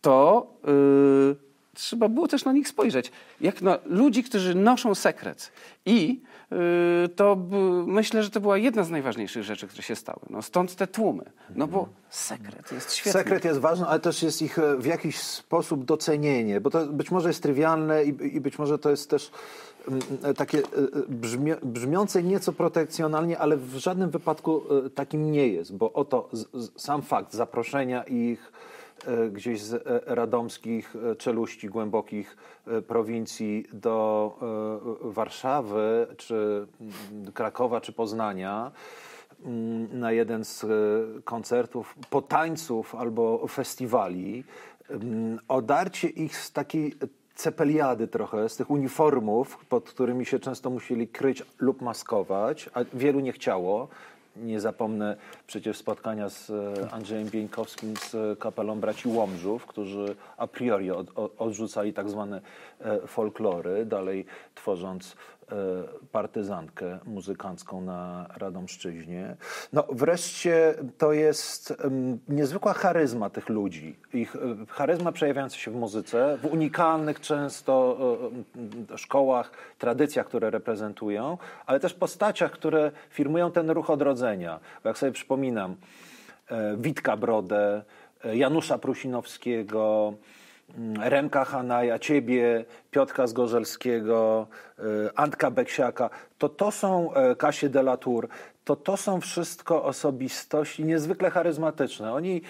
to 0.00 0.46
y, 1.32 1.36
trzeba 1.74 2.08
było 2.08 2.28
też 2.28 2.44
na 2.44 2.52
nich 2.52 2.68
spojrzeć. 2.68 3.12
Jak 3.40 3.62
na 3.62 3.78
ludzi, 3.86 4.24
którzy 4.24 4.54
noszą 4.54 4.94
sekret. 4.94 5.52
I 5.86 6.20
to 7.16 7.36
b- 7.36 7.56
myślę, 7.86 8.22
że 8.22 8.30
to 8.30 8.40
była 8.40 8.58
jedna 8.58 8.84
z 8.84 8.90
najważniejszych 8.90 9.42
rzeczy, 9.42 9.68
które 9.68 9.82
się 9.82 9.96
stały. 9.96 10.20
No, 10.30 10.42
stąd 10.42 10.74
te 10.76 10.86
tłumy. 10.86 11.24
No 11.54 11.66
bo 11.66 11.88
sekret 12.10 12.72
jest 12.72 12.92
świetny. 12.94 13.12
Sekret 13.20 13.44
jest 13.44 13.60
ważny, 13.60 13.86
ale 13.86 14.00
też 14.00 14.22
jest 14.22 14.42
ich 14.42 14.58
e, 14.58 14.76
w 14.76 14.86
jakiś 14.86 15.18
sposób 15.18 15.84
docenienie, 15.84 16.60
bo 16.60 16.70
to 16.70 16.86
być 16.86 17.10
może 17.10 17.28
jest 17.28 17.42
trywialne 17.42 18.04
i, 18.04 18.36
i 18.36 18.40
być 18.40 18.58
może 18.58 18.78
to 18.78 18.90
jest 18.90 19.10
też 19.10 19.30
mm, 19.88 20.00
e, 20.22 20.34
takie 20.34 20.58
e, 20.58 20.62
brzmie, 21.08 21.56
brzmiące 21.62 22.22
nieco 22.22 22.52
protekcjonalnie, 22.52 23.38
ale 23.38 23.56
w 23.56 23.76
żadnym 23.76 24.10
wypadku 24.10 24.62
takim 24.94 25.32
nie 25.32 25.48
jest, 25.48 25.76
bo 25.76 25.92
oto 25.92 26.30
sam 26.76 27.02
fakt 27.02 27.34
zaproszenia 27.34 28.02
ich 28.02 28.52
gdzieś 29.32 29.62
z 29.62 29.74
e, 29.74 29.80
radomskich 30.14 30.96
e, 30.96 31.16
czeluści 31.16 31.68
głębokich 31.68 32.36
e, 32.66 32.82
prowincji 32.82 33.64
do 33.72 34.38
e, 35.06 35.12
Warszawy, 35.12 36.06
czy 36.16 36.66
mm, 36.80 37.32
Krakowa, 37.32 37.80
czy 37.80 37.92
Poznania, 37.92 38.72
mm, 39.44 40.00
na 40.00 40.12
jeden 40.12 40.44
z 40.44 40.64
e, 40.64 40.68
koncertów, 41.24 41.94
potańców 42.10 42.94
albo 42.94 43.46
festiwali, 43.46 44.44
mm, 44.90 45.38
odarcie 45.48 46.08
ich 46.08 46.36
z 46.36 46.52
takiej 46.52 46.94
cepeliady 47.34 48.08
trochę, 48.08 48.48
z 48.48 48.56
tych 48.56 48.70
uniformów, 48.70 49.66
pod 49.68 49.90
którymi 49.90 50.26
się 50.26 50.38
często 50.38 50.70
musieli 50.70 51.08
kryć 51.08 51.42
lub 51.58 51.82
maskować, 51.82 52.70
a 52.74 52.80
wielu 52.94 53.20
nie 53.20 53.32
chciało. 53.32 53.88
Nie 54.42 54.60
zapomnę 54.60 55.16
przecież 55.46 55.76
spotkania 55.76 56.28
z 56.28 56.50
e, 56.50 56.90
Andrzejem 56.90 57.28
Bieńkowskim 57.28 57.94
z 57.96 58.38
kapelą 58.38 58.80
braci 58.80 59.08
Łomżów, 59.08 59.66
którzy 59.66 60.16
a 60.36 60.46
priori 60.46 60.90
od, 60.90 61.18
od, 61.18 61.32
odrzucali 61.38 61.92
tak 61.92 62.10
zwane 62.10 62.40
e, 62.80 63.06
folklory, 63.06 63.86
dalej 63.86 64.26
tworząc 64.54 65.16
e, 65.52 65.54
partyzantkę 66.12 66.98
muzykancką 67.04 67.80
na 67.80 68.26
Radomszczyźnie. 68.36 69.36
No 69.72 69.84
wreszcie 69.92 70.74
to 70.98 71.12
jest 71.12 71.74
niezwykła 72.28 72.72
charyzma 72.72 73.30
tych 73.30 73.48
ludzi. 73.48 73.96
Ich 74.12 74.36
e, 74.36 74.38
charyzma 74.68 75.12
przejawiająca 75.12 75.56
się 75.56 75.70
w 75.70 75.74
muzyce, 75.74 76.38
w 76.42 76.44
unikalnych 76.44 77.20
często 77.20 77.98
e, 78.90 78.94
e, 78.94 78.98
szkołach, 78.98 79.50
tradycjach, 79.78 80.26
które 80.26 80.50
reprezentują, 80.50 81.38
ale 81.66 81.80
też 81.80 81.94
postaciach, 81.94 82.50
które 82.50 82.90
firmują 83.10 83.52
ten 83.52 83.70
ruch 83.70 83.90
odrodzenia. 83.90 84.27
Bo 84.82 84.88
jak 84.88 84.98
sobie 84.98 85.12
przypominam, 85.12 85.76
e, 86.50 86.76
Witka 86.76 87.16
Brodę, 87.16 87.82
e, 88.24 88.36
Janusza 88.36 88.78
Prusinowskiego, 88.78 90.14
mm, 90.78 91.02
Remka 91.02 91.44
Hanaja, 91.44 91.98
ciebie, 91.98 92.64
Piotka 92.90 93.26
Zgorzelskiego, 93.26 94.46
e, 94.78 94.82
Antka 95.18 95.50
Beksiaka, 95.50 96.10
to 96.38 96.48
to 96.48 96.70
są 96.70 97.10
Kasie 97.38 97.68
de 97.68 97.80
la 97.80 97.96
Tour, 97.96 98.28
to 98.68 98.76
to 98.76 98.96
są 98.96 99.20
wszystko 99.20 99.84
osobistości 99.84 100.84
niezwykle 100.84 101.30
charyzmatyczne. 101.30 102.12
Oni 102.12 102.42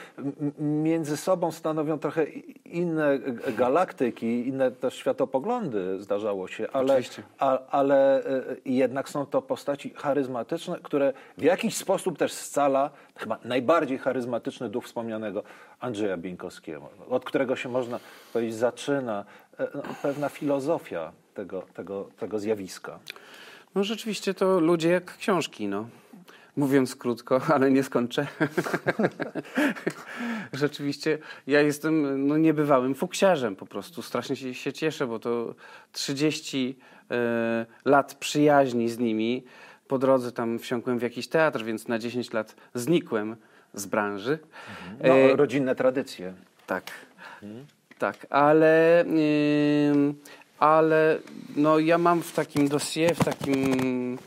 między 0.59 1.17
sobą 1.17 1.53
stanowią 1.53 1.99
trochę 1.99 2.25
inne 2.65 3.19
galaktyki, 3.57 4.49
inne 4.49 4.71
też 4.71 4.95
światopoglądy 4.95 6.03
zdarzało 6.03 6.49
się, 6.49 6.67
ale, 6.73 7.01
a, 7.39 7.59
ale 7.67 8.25
e, 8.27 8.43
jednak 8.65 9.09
są 9.09 9.27
to 9.27 9.43
postaci 9.43 9.91
charyzmatyczne, 9.91 10.79
które 10.83 11.13
w 11.39 11.43
jakiś 11.43 11.77
sposób 11.77 12.19
też 12.19 12.33
scala 12.33 12.91
chyba 13.17 13.39
najbardziej 13.45 13.99
charyzmatyczny 13.99 14.69
duch 14.69 14.85
wspomnianego 14.85 15.43
Andrzeja 15.81 16.17
Bieńkowskiego, 16.17 16.89
od 17.11 17.25
którego 17.25 17.57
się 17.57 17.69
można 17.69 18.01
powiedzieć 18.33 18.55
zaczyna 18.55 19.25
e, 19.59 19.69
no, 19.75 19.83
pewna 20.03 20.29
filozofia 20.29 21.13
tego, 21.35 21.63
tego, 21.75 22.09
tego 22.19 22.39
zjawiska. 22.39 22.99
No 23.75 23.85
rzeczywiście 23.85 24.35
to 24.35 24.61
ludzie 24.61 24.89
jak 24.89 25.17
książki, 25.17 25.69
no. 25.69 25.89
Mówiąc 26.59 26.97
krótko, 26.97 27.41
ale 27.55 27.71
nie 27.71 27.83
skończę. 27.83 28.27
rzeczywiście 30.53 31.19
ja 31.47 31.61
jestem 31.61 32.27
no, 32.27 32.37
niebywałym 32.37 32.95
fuksiarzem 32.95 33.57
po 33.57 33.67
prostu. 33.67 34.03
Strasznie 34.03 34.37
się, 34.37 34.55
się 34.55 34.73
cieszę, 34.73 35.07
bo 35.07 35.19
to 35.19 35.55
30 35.93 36.79
e, 37.11 37.67
lat 37.85 38.15
przyjaźni 38.15 38.89
z 38.89 38.99
nimi. 38.99 39.45
Po 39.89 39.99
drodze 39.99 40.33
tam 40.33 40.59
wsiąkłem 40.59 40.99
w 40.99 41.03
jakiś 41.03 41.29
teatr, 41.29 41.65
więc 41.65 41.89
na 41.89 41.99
10 41.99 42.33
lat 42.33 42.57
znikłem 42.75 43.37
z 43.75 43.87
branży. 43.87 44.39
No, 45.05 45.15
E, 45.15 45.37
rodzinne 45.37 45.75
tradycje. 45.75 46.35
tak, 46.67 46.85
tak, 47.99 48.27
ale, 48.31 49.05
ale 50.59 51.19
no 51.57 51.79
ja 51.79 51.99
mam 51.99 52.23
w 52.23 52.33
takim 52.33 52.69
dossier, 52.69 53.15
w 53.17 53.25
takim 53.25 54.15
y, 54.15 54.19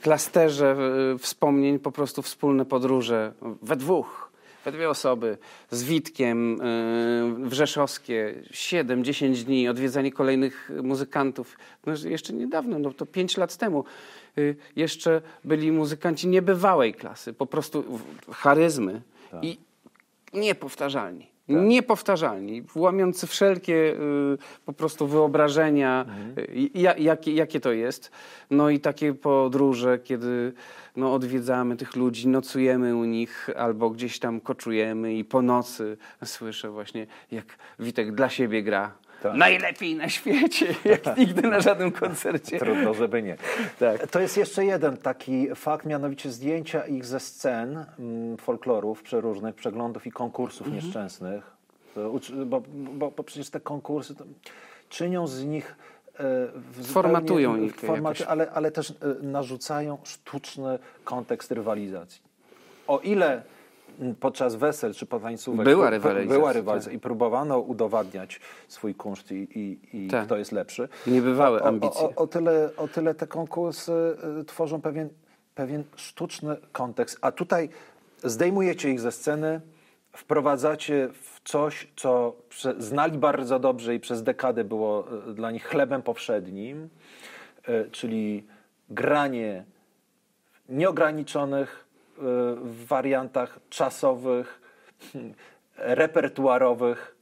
klasterze 0.00 0.76
y, 1.14 1.18
wspomnień 1.18 1.78
po 1.78 1.92
prostu 1.92 2.22
wspólne 2.22 2.64
podróże 2.64 3.32
we 3.62 3.76
dwóch, 3.76 4.30
we 4.64 4.72
dwie 4.72 4.90
osoby 4.90 5.38
z 5.70 5.84
Witkiem, 5.84 6.60
y, 6.60 7.48
Wrzeszowskie, 7.48 8.34
7-10 8.50 9.44
dni, 9.44 9.68
odwiedzanie 9.68 10.12
kolejnych 10.12 10.70
muzykantów. 10.82 11.58
No, 11.86 11.92
jeszcze 12.04 12.32
niedawno, 12.32 12.78
no 12.78 12.90
to 12.92 13.06
5 13.06 13.36
lat 13.36 13.56
temu. 13.56 13.84
y, 14.38 14.56
Jeszcze 14.76 15.22
byli 15.44 15.72
muzykanci 15.72 16.28
niebywałej 16.28 16.94
klasy, 16.94 17.32
po 17.32 17.46
prostu 17.46 17.82
w- 17.82 18.32
charyzmy 18.34 19.02
i 19.42 19.58
niepowtarzalni. 20.32 21.33
Niepowtarzalni, 21.48 22.62
łamiący 22.74 23.26
wszelkie 23.26 23.74
y, 23.74 24.38
po 24.64 24.72
prostu 24.72 25.06
wyobrażenia, 25.06 26.06
y, 26.38 26.70
ja, 26.74 26.96
jakie, 26.96 27.34
jakie 27.34 27.60
to 27.60 27.72
jest. 27.72 28.10
No 28.50 28.70
i 28.70 28.80
takie 28.80 29.14
podróże, 29.14 29.98
kiedy 29.98 30.52
no, 30.96 31.14
odwiedzamy 31.14 31.76
tych 31.76 31.96
ludzi, 31.96 32.28
nocujemy 32.28 32.96
u 32.96 33.04
nich 33.04 33.50
albo 33.56 33.90
gdzieś 33.90 34.18
tam 34.18 34.40
koczujemy 34.40 35.14
i 35.14 35.24
po 35.24 35.42
nocy 35.42 35.96
słyszę 36.24 36.70
właśnie, 36.70 37.06
jak 37.30 37.46
Witek 37.78 38.14
dla 38.14 38.28
siebie 38.28 38.62
gra. 38.62 39.03
Tak. 39.24 39.34
Najlepiej 39.36 39.94
na 39.94 40.08
świecie, 40.08 40.66
jak 40.84 41.16
nigdy 41.18 41.42
na 41.48 41.60
żadnym 41.60 41.92
koncercie. 41.92 42.58
Trudno, 42.58 42.94
żeby 42.94 43.22
nie. 43.22 43.36
Tak. 43.78 44.06
To 44.06 44.20
jest 44.20 44.36
jeszcze 44.36 44.64
jeden 44.64 44.96
taki 44.96 45.48
fakt, 45.54 45.86
mianowicie 45.86 46.30
zdjęcia 46.30 46.86
ich 46.86 47.04
ze 47.04 47.20
scen 47.20 47.84
mm, 47.98 48.36
folklorów 48.36 49.02
przeróżnych, 49.02 49.54
przeglądów 49.54 50.06
i 50.06 50.12
konkursów 50.12 50.66
Mhm. 50.66 50.84
nieszczęsnych. 50.84 51.50
Bo, 52.46 52.62
bo, 52.74 53.10
bo 53.10 53.24
przecież 53.24 53.50
te 53.50 53.60
konkursy 53.60 54.14
to 54.14 54.24
czynią 54.88 55.26
z 55.26 55.44
nich 55.44 55.76
w 56.18 56.74
zupełnie- 56.76 56.92
Formatują 56.92 57.56
ich 57.56 57.82
jakoś. 57.82 58.22
ale, 58.22 58.50
ale 58.50 58.70
też 58.70 58.90
e, 58.90 58.94
narzucają 59.22 59.98
sztuczny 60.04 60.78
kontekst 61.04 61.50
rywalizacji. 61.50 62.22
O 62.86 62.98
ile 62.98 63.42
podczas 64.20 64.54
wesel 64.54 64.94
czy 64.94 65.06
potańcówek 65.06 65.64
Była 65.64 65.90
rywalizacja, 65.90 66.38
była 66.38 66.52
rywalizacja 66.52 66.90
tak. 66.90 66.96
i 66.96 67.00
próbowano 67.00 67.58
udowadniać 67.58 68.40
swój 68.68 68.94
kunszt 68.94 69.32
i, 69.32 69.34
i, 69.34 69.78
i 69.92 70.08
Tak. 70.08 70.26
kto 70.26 70.36
jest 70.36 70.52
lepszy. 70.52 70.88
Niebywałe 71.06 71.62
o, 71.62 71.66
ambicje. 71.66 72.00
O, 72.00 72.08
o, 72.08 72.14
o, 72.14 72.26
tyle, 72.26 72.70
o 72.76 72.88
tyle 72.88 73.14
te 73.14 73.26
konkursy 73.26 73.92
y, 74.40 74.44
tworzą 74.44 74.80
pewien, 74.80 75.08
pewien 75.54 75.84
sztuczny 75.96 76.56
kontekst, 76.72 77.18
a 77.20 77.32
tutaj 77.32 77.68
zdejmujecie 78.24 78.90
ich 78.90 79.00
ze 79.00 79.12
sceny, 79.12 79.60
wprowadzacie 80.12 81.08
w 81.22 81.40
coś, 81.44 81.88
co 81.96 82.36
znali 82.78 83.18
bardzo 83.18 83.58
dobrze 83.58 83.94
i 83.94 84.00
przez 84.00 84.22
dekadę 84.22 84.64
było 84.64 85.06
y, 85.30 85.34
dla 85.34 85.50
nich 85.50 85.64
chlebem 85.64 86.02
powszednim, 86.02 86.88
y, 87.68 87.90
czyli 87.90 88.46
granie 88.90 89.64
nieograniczonych 90.68 91.83
y, 92.18 92.86
wariantach 92.86 93.58
czasowych, 93.70 94.60
repertuarowych. 95.76 97.13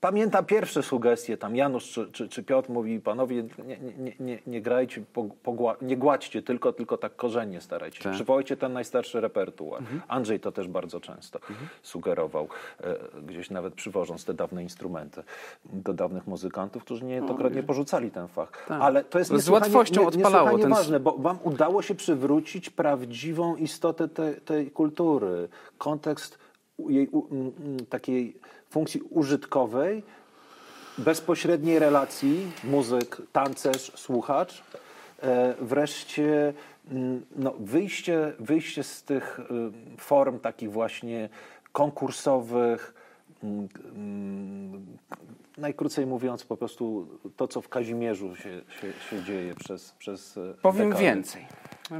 Pamiętam 0.00 0.44
pierwsze 0.44 0.82
sugestie, 0.82 1.36
tam 1.36 1.56
Janusz 1.56 1.84
czy, 1.90 2.12
czy, 2.12 2.28
czy 2.28 2.42
Piotr 2.42 2.70
mówi, 2.70 3.00
panowie, 3.00 3.42
nie, 3.66 3.78
nie, 3.98 4.12
nie, 4.20 4.38
nie 4.46 4.62
grajcie, 4.62 5.02
pogła- 5.44 5.76
nie 5.82 5.96
gładźcie 5.96 6.42
tylko, 6.42 6.72
tylko 6.72 6.98
tak 6.98 7.16
korzennie 7.16 7.60
starajcie 7.60 7.98
się. 7.98 8.04
Tak. 8.04 8.12
Przywołajcie 8.12 8.56
ten 8.56 8.72
najstarszy 8.72 9.20
repertuar. 9.20 9.82
Andrzej 10.08 10.40
to 10.40 10.52
też 10.52 10.68
bardzo 10.68 11.00
często 11.00 11.38
sugerował, 11.82 12.48
e, 12.80 12.94
gdzieś 13.22 13.50
nawet 13.50 13.74
przywożąc 13.74 14.24
te 14.24 14.34
dawne 14.34 14.62
instrumenty 14.62 15.22
do 15.64 15.92
dawnych 15.92 16.26
muzykantów, 16.26 16.84
którzy 16.84 17.04
niejednokrotnie 17.04 17.62
porzucali 17.62 18.10
ten 18.10 18.28
fach. 18.28 18.64
Tak. 18.68 18.82
Ale 18.82 19.04
to 19.04 19.18
jest 19.18 19.32
Z 19.32 19.48
łatwością 19.48 20.06
odpalało 20.06 20.58
ten- 20.58 20.70
ważne, 20.70 21.00
bo 21.00 21.12
wam 21.18 21.38
udało 21.42 21.82
się 21.82 21.94
przywrócić 21.94 22.70
prawdziwą 22.70 23.56
istotę 23.56 24.08
te, 24.08 24.34
tej 24.34 24.70
kultury, 24.70 25.48
kontekst 25.78 26.38
jej 26.88 27.08
u, 27.08 27.26
m, 27.30 27.52
m, 27.64 27.86
takiej 27.86 28.36
funkcji 28.70 29.00
użytkowej, 29.10 30.02
bezpośredniej 30.98 31.78
relacji 31.78 32.46
muzyk, 32.64 33.22
tancerz, 33.32 33.92
słuchacz. 33.96 34.62
E, 35.22 35.54
wreszcie 35.60 36.52
m, 36.90 37.22
no, 37.36 37.54
wyjście, 37.58 38.32
wyjście 38.38 38.82
z 38.82 39.02
tych 39.02 39.40
y, 39.40 39.96
form 39.96 40.38
takich 40.38 40.72
właśnie 40.72 41.28
konkursowych, 41.72 42.94
najkrócej 45.58 46.06
mówiąc 46.06 46.44
po 46.44 46.56
prostu 46.56 47.08
to, 47.36 47.48
co 47.48 47.60
w 47.60 47.68
Kazimierzu 47.68 48.36
się, 48.36 48.62
się, 48.80 48.92
się 49.10 49.22
dzieje 49.24 49.54
przez, 49.54 49.92
przez 49.92 50.36
e, 50.36 50.54
Powiem 50.62 50.88
dekady. 50.88 51.04
więcej. 51.04 51.46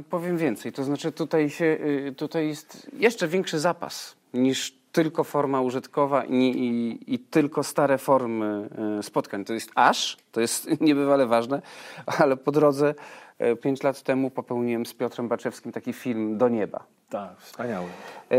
Powiem 0.09 0.37
więcej. 0.37 0.71
To 0.71 0.83
znaczy 0.83 1.11
tutaj, 1.11 1.49
się, 1.49 1.65
y, 1.65 2.13
tutaj 2.17 2.47
jest 2.47 2.89
jeszcze 2.93 3.27
większy 3.27 3.59
zapas 3.59 4.15
niż 4.33 4.79
tylko 4.91 5.23
forma 5.23 5.61
użytkowa 5.61 6.23
i, 6.25 6.35
i, 6.35 7.13
i 7.13 7.19
tylko 7.19 7.63
stare 7.63 7.97
formy 7.97 8.69
y, 8.99 9.03
spotkań. 9.03 9.45
To 9.45 9.53
jest 9.53 9.71
aż, 9.75 10.17
to 10.31 10.41
jest 10.41 10.67
niebywale 10.81 11.27
ważne, 11.27 11.61
ale 12.05 12.37
po 12.37 12.51
drodze 12.51 12.93
y, 13.41 13.55
pięć 13.55 13.83
lat 13.83 14.01
temu 14.01 14.29
popełniłem 14.29 14.85
z 14.85 14.93
Piotrem 14.93 15.27
Baczewskim 15.27 15.71
taki 15.71 15.93
film 15.93 16.37
Do 16.37 16.49
nieba. 16.49 16.83
Tak, 17.09 17.39
wspaniały. 17.39 17.87
E, 18.31 18.37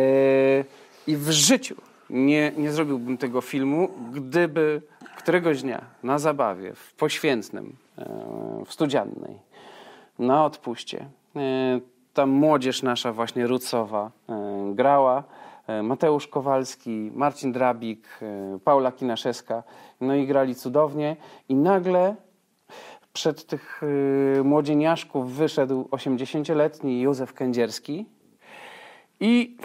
I 1.06 1.16
w 1.16 1.30
życiu 1.30 1.76
nie, 2.11 2.52
nie 2.56 2.73
zrobiłbym 2.73 3.18
tego 3.18 3.40
filmu, 3.40 3.88
gdyby 4.12 4.82
któregoś 5.18 5.62
dnia 5.62 5.85
na 6.02 6.18
zabawie, 6.18 6.75
w 6.75 6.94
Poświętnym, 6.94 7.76
e, 7.99 8.04
w 8.66 8.73
Studziannej, 8.73 9.38
na 10.18 10.44
odpuście, 10.44 11.09
e, 11.37 11.80
ta 12.14 12.26
młodzież 12.26 12.82
nasza 12.82 13.12
właśnie 13.12 13.47
rucowa 13.47 14.11
e, 14.28 14.73
grała, 14.75 15.18
e, 15.18 15.39
Mateusz 15.83 16.27
Kowalski, 16.27 17.11
Marcin 17.15 17.53
Drabik, 17.53 18.09
e, 18.23 18.59
Paula 18.65 18.93
Kinaszewska, 18.93 19.62
no 20.00 20.15
i 20.15 20.27
grali 20.27 20.55
cudownie 20.55 21.17
i 21.49 21.55
nagle 21.55 22.17
przed 23.12 23.47
tych 23.47 23.83
y, 23.83 24.45
młodzieniaszków 24.45 25.33
wyszedł 25.33 25.89
80-letni 25.91 27.00
Józef 27.00 27.35
Kędzierski 27.35 28.07
i, 29.21 29.57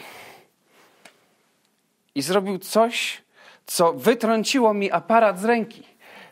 i 2.15 2.21
zrobił 2.21 2.60
coś, 2.60 3.23
co 3.65 3.93
wytrąciło 3.93 4.73
mi 4.73 4.91
aparat 4.91 5.39
z 5.39 5.45
ręki. 5.45 5.84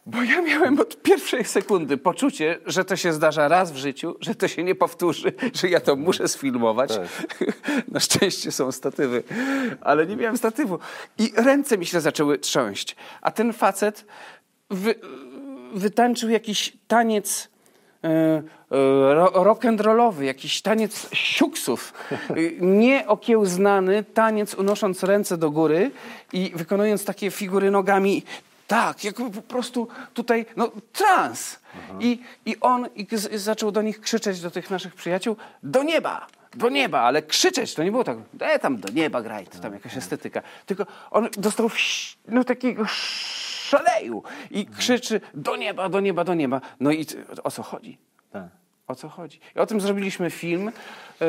Bo 0.06 0.24
ja 0.24 0.42
miałem 0.42 0.80
od 0.80 1.02
pierwszej 1.02 1.46
sekundy 1.46 1.98
poczucie, 1.98 2.60
że 2.66 2.86
to 2.86 2.96
się 2.96 3.13
zdarza 3.13 3.48
raz 3.48 3.72
w 3.72 3.76
życiu, 3.78 4.16
że 4.22 4.36
to 4.36 4.48
się 4.48 4.63
nie 4.63 4.76
powtórzy, 4.76 5.34
że 5.54 5.70
ja 5.70 5.80
to 5.80 5.96
muszę 5.96 6.28
sfilmować. 6.28 6.89
Na 7.92 8.00
szczęście 8.00 8.52
są 8.52 8.72
statywy, 8.72 9.24
ale 9.82 10.06
nie 10.08 10.16
miałem 10.16 10.38
statywu. 10.38 10.80
I 11.18 11.32
ręce 11.36 11.78
mi 11.78 11.86
się 11.86 12.02
zaczęły 12.02 12.39
trząść. 12.39 12.96
A 13.22 13.32
ten 13.32 13.54
facet 13.54 14.06
wy, 14.70 14.96
wytańczył 15.74 16.30
jakiś 16.30 16.78
taniec 16.88 17.50
e, 18.04 18.08
e, 18.08 18.44
ro- 19.13 19.32
rock'n'rollowy, 19.44 20.22
jakiś 20.22 20.62
taniec 20.62 21.10
siuksów. 21.13 21.94
Y, 22.38 22.58
Nieokiełznany 22.62 24.04
taniec 24.04 24.54
unosząc 24.56 25.04
ręce 25.04 25.38
do 25.38 25.52
góry 25.52 25.92
i 26.34 26.52
wykonując 26.56 27.06
takie 27.06 27.32
figury 27.32 27.72
nogami. 27.72 28.24
Tak, 28.67 29.04
jakby 29.04 29.30
po 29.30 29.41
prostu 29.41 29.88
tutaj, 30.13 30.45
no 30.56 30.71
trans. 30.93 31.60
I, 31.99 32.19
I 32.45 32.60
on 32.62 32.88
i 32.95 33.08
zaczął 33.34 33.71
do 33.71 33.82
nich 33.82 34.02
krzyczeć, 34.02 34.41
do 34.41 34.52
tych 34.52 34.69
naszych 34.69 34.95
przyjaciół, 34.95 35.36
do 35.63 35.84
nieba, 35.84 36.28
do 36.56 36.69
nieba, 36.69 37.02
ale 37.02 37.21
krzyczeć, 37.21 37.73
to 37.73 37.84
nie 37.84 37.91
było 37.91 38.04
tak, 38.04 38.17
e 38.39 38.60
tam 38.60 38.78
do 38.78 38.93
nieba 38.93 39.21
graj, 39.21 39.47
to 39.47 39.60
tam 39.60 39.73
jakaś 39.73 39.97
estetyka. 39.97 40.41
Tylko 40.65 40.86
on 41.12 41.30
dostał 41.38 41.69
no 42.28 42.43
takiego 42.43 42.86
szaleju 42.88 44.23
i 44.52 44.65
krzyczy 44.65 45.21
do 45.34 45.56
nieba, 45.56 45.89
do 45.89 45.99
nieba, 45.99 46.23
do 46.23 46.34
nieba. 46.34 46.62
No 46.80 46.91
i 46.91 47.06
o 47.43 47.52
co 47.52 47.63
chodzi? 47.63 47.97
Tak. 48.32 48.47
O 48.88 48.95
co 48.95 49.10
chodzi? 49.10 49.39
I 49.56 49.60
o 49.60 49.65
tym 49.65 49.82
zrobiliśmy 49.82 50.30
film. 50.30 50.71
Yy, 51.19 51.28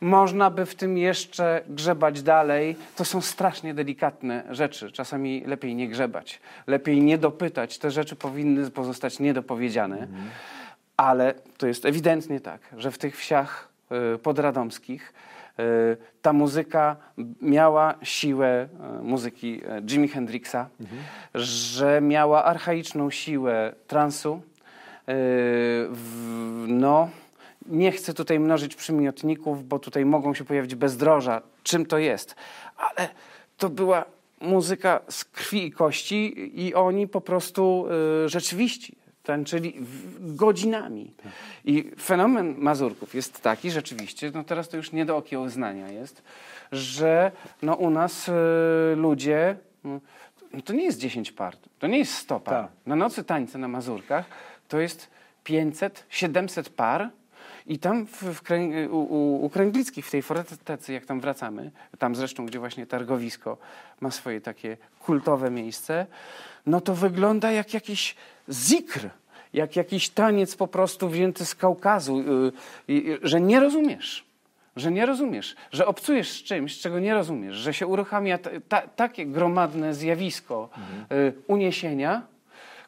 można 0.00 0.50
by 0.50 0.66
w 0.66 0.74
tym 0.74 0.98
jeszcze 0.98 1.62
grzebać 1.68 2.22
dalej. 2.22 2.76
To 2.96 3.04
są 3.04 3.20
strasznie 3.20 3.74
delikatne 3.74 4.44
rzeczy. 4.50 4.92
Czasami 4.92 5.42
lepiej 5.46 5.74
nie 5.74 5.88
grzebać. 5.88 6.40
Lepiej 6.66 7.02
nie 7.02 7.18
dopytać. 7.18 7.78
Te 7.78 7.90
rzeczy 7.90 8.16
powinny 8.16 8.70
pozostać 8.70 9.18
niedopowiedziane. 9.18 10.06
Ale 10.96 11.34
to 11.58 11.66
jest 11.66 11.84
ewidentnie 11.86 12.40
tak, 12.40 12.60
że 12.76 12.90
w 12.90 12.98
tych 12.98 13.16
wsiach 13.16 13.68
yy, 13.90 14.18
podradomskich 14.18 15.12
yy, 15.58 15.64
ta 16.22 16.32
muzyka 16.32 16.96
miała 17.42 17.94
siłę 18.02 18.68
yy, 18.96 19.02
muzyki 19.02 19.60
Jimi 19.86 20.08
Hendrixa, 20.08 20.68
że 21.34 22.00
miała 22.00 22.44
archaiczną 22.44 23.10
siłę 23.10 23.74
transu, 23.86 24.42
no, 26.66 27.08
nie 27.70 27.92
chcę 27.92 28.14
tutaj 28.14 28.40
mnożyć 28.40 28.74
przymiotników, 28.74 29.68
bo 29.68 29.78
tutaj 29.78 30.04
mogą 30.04 30.34
się 30.34 30.44
pojawić 30.44 30.74
bezdroża, 30.74 31.42
czym 31.62 31.86
to 31.86 31.98
jest, 31.98 32.34
ale 32.76 33.08
to 33.56 33.68
była 33.68 34.04
muzyka 34.40 35.00
z 35.08 35.24
krwi 35.24 35.66
i 35.66 35.72
kości 35.72 36.50
i 36.66 36.74
oni 36.74 37.08
po 37.08 37.20
prostu 37.20 37.86
yy, 38.22 38.28
rzeczywiście 38.28 38.92
tańczyli 39.22 39.74
godzinami. 40.20 41.14
I 41.64 41.90
fenomen 42.00 42.54
Mazurków 42.58 43.14
jest 43.14 43.40
taki 43.40 43.70
rzeczywiście, 43.70 44.30
no 44.34 44.44
teraz 44.44 44.68
to 44.68 44.76
już 44.76 44.92
nie 44.92 45.04
do 45.04 45.16
okiełznania 45.16 45.88
jest, 45.88 46.22
że 46.72 47.32
no 47.62 47.74
u 47.74 47.90
nas 47.90 48.26
yy, 48.26 48.34
ludzie, 48.96 49.56
no, 49.84 50.00
to 50.64 50.72
nie 50.72 50.84
jest 50.84 50.98
10 50.98 51.32
par, 51.32 51.56
to 51.78 51.86
nie 51.86 51.98
jest 51.98 52.14
100 52.14 52.40
par. 52.40 52.54
Tak. 52.54 52.70
Na 52.86 52.96
nocy 52.96 53.24
tańce 53.24 53.58
na 53.58 53.68
Mazurkach 53.68 54.24
to 54.68 54.80
jest 54.80 55.08
500, 55.44 56.04
700 56.08 56.68
par 56.68 57.10
i 57.66 57.78
tam 57.78 58.06
w, 58.06 58.22
w 58.22 58.42
krę, 58.42 58.88
u, 58.90 58.98
u, 58.98 59.44
u 59.44 59.50
Kręglickich, 59.50 60.06
w 60.06 60.10
tej 60.10 60.22
fortecy, 60.22 60.92
jak 60.92 61.06
tam 61.06 61.20
wracamy, 61.20 61.70
tam 61.98 62.14
zresztą, 62.14 62.46
gdzie 62.46 62.58
właśnie 62.58 62.86
targowisko 62.86 63.58
ma 64.00 64.10
swoje 64.10 64.40
takie 64.40 64.76
kultowe 65.00 65.50
miejsce, 65.50 66.06
no 66.66 66.80
to 66.80 66.94
wygląda 66.94 67.52
jak 67.52 67.74
jakiś 67.74 68.14
zikr, 68.50 69.10
jak 69.52 69.76
jakiś 69.76 70.08
taniec 70.10 70.56
po 70.56 70.66
prostu 70.66 71.08
wzięty 71.08 71.46
z 71.46 71.54
Kaukazu, 71.54 72.18
y, 72.18 72.92
y, 72.92 72.92
y, 72.92 73.18
że 73.22 73.40
nie 73.40 73.60
rozumiesz 73.60 74.30
że 74.76 74.92
nie 74.92 75.06
rozumiesz, 75.06 75.56
że 75.72 75.86
obcujesz 75.86 76.30
z 76.30 76.42
czymś, 76.42 76.80
czego 76.80 77.00
nie 77.00 77.14
rozumiesz, 77.14 77.56
że 77.56 77.74
się 77.74 77.86
uruchamia 77.86 78.38
ta, 78.38 78.50
ta, 78.68 78.80
takie 78.80 79.26
gromadne 79.26 79.94
zjawisko 79.94 80.68
y, 81.12 81.32
uniesienia, 81.46 82.22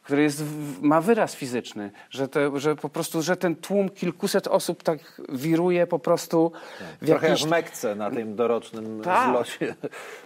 które 0.03 0.23
jest, 0.23 0.45
ma 0.81 1.01
wyraz 1.01 1.35
fizyczny, 1.35 1.91
że, 2.11 2.29
te, 2.29 2.61
że 2.61 2.77
po 2.77 2.89
prostu, 2.89 3.23
że 3.23 3.37
ten 3.37 3.57
tłum 3.57 3.89
kilkuset 3.89 4.49
osób 4.49 4.83
tak 4.83 5.23
wiruje 5.29 5.87
po 5.87 5.99
prostu 5.99 6.53
w 7.01 7.07
Trochę 7.07 7.29
jakiś... 7.29 7.41
jak 7.41 7.49
w 7.49 7.51
Mekce 7.51 7.95
na 7.95 8.11
tym 8.11 8.37
dorocznym 8.37 9.01
Tak. 9.05 9.31
zlocie. 9.31 9.75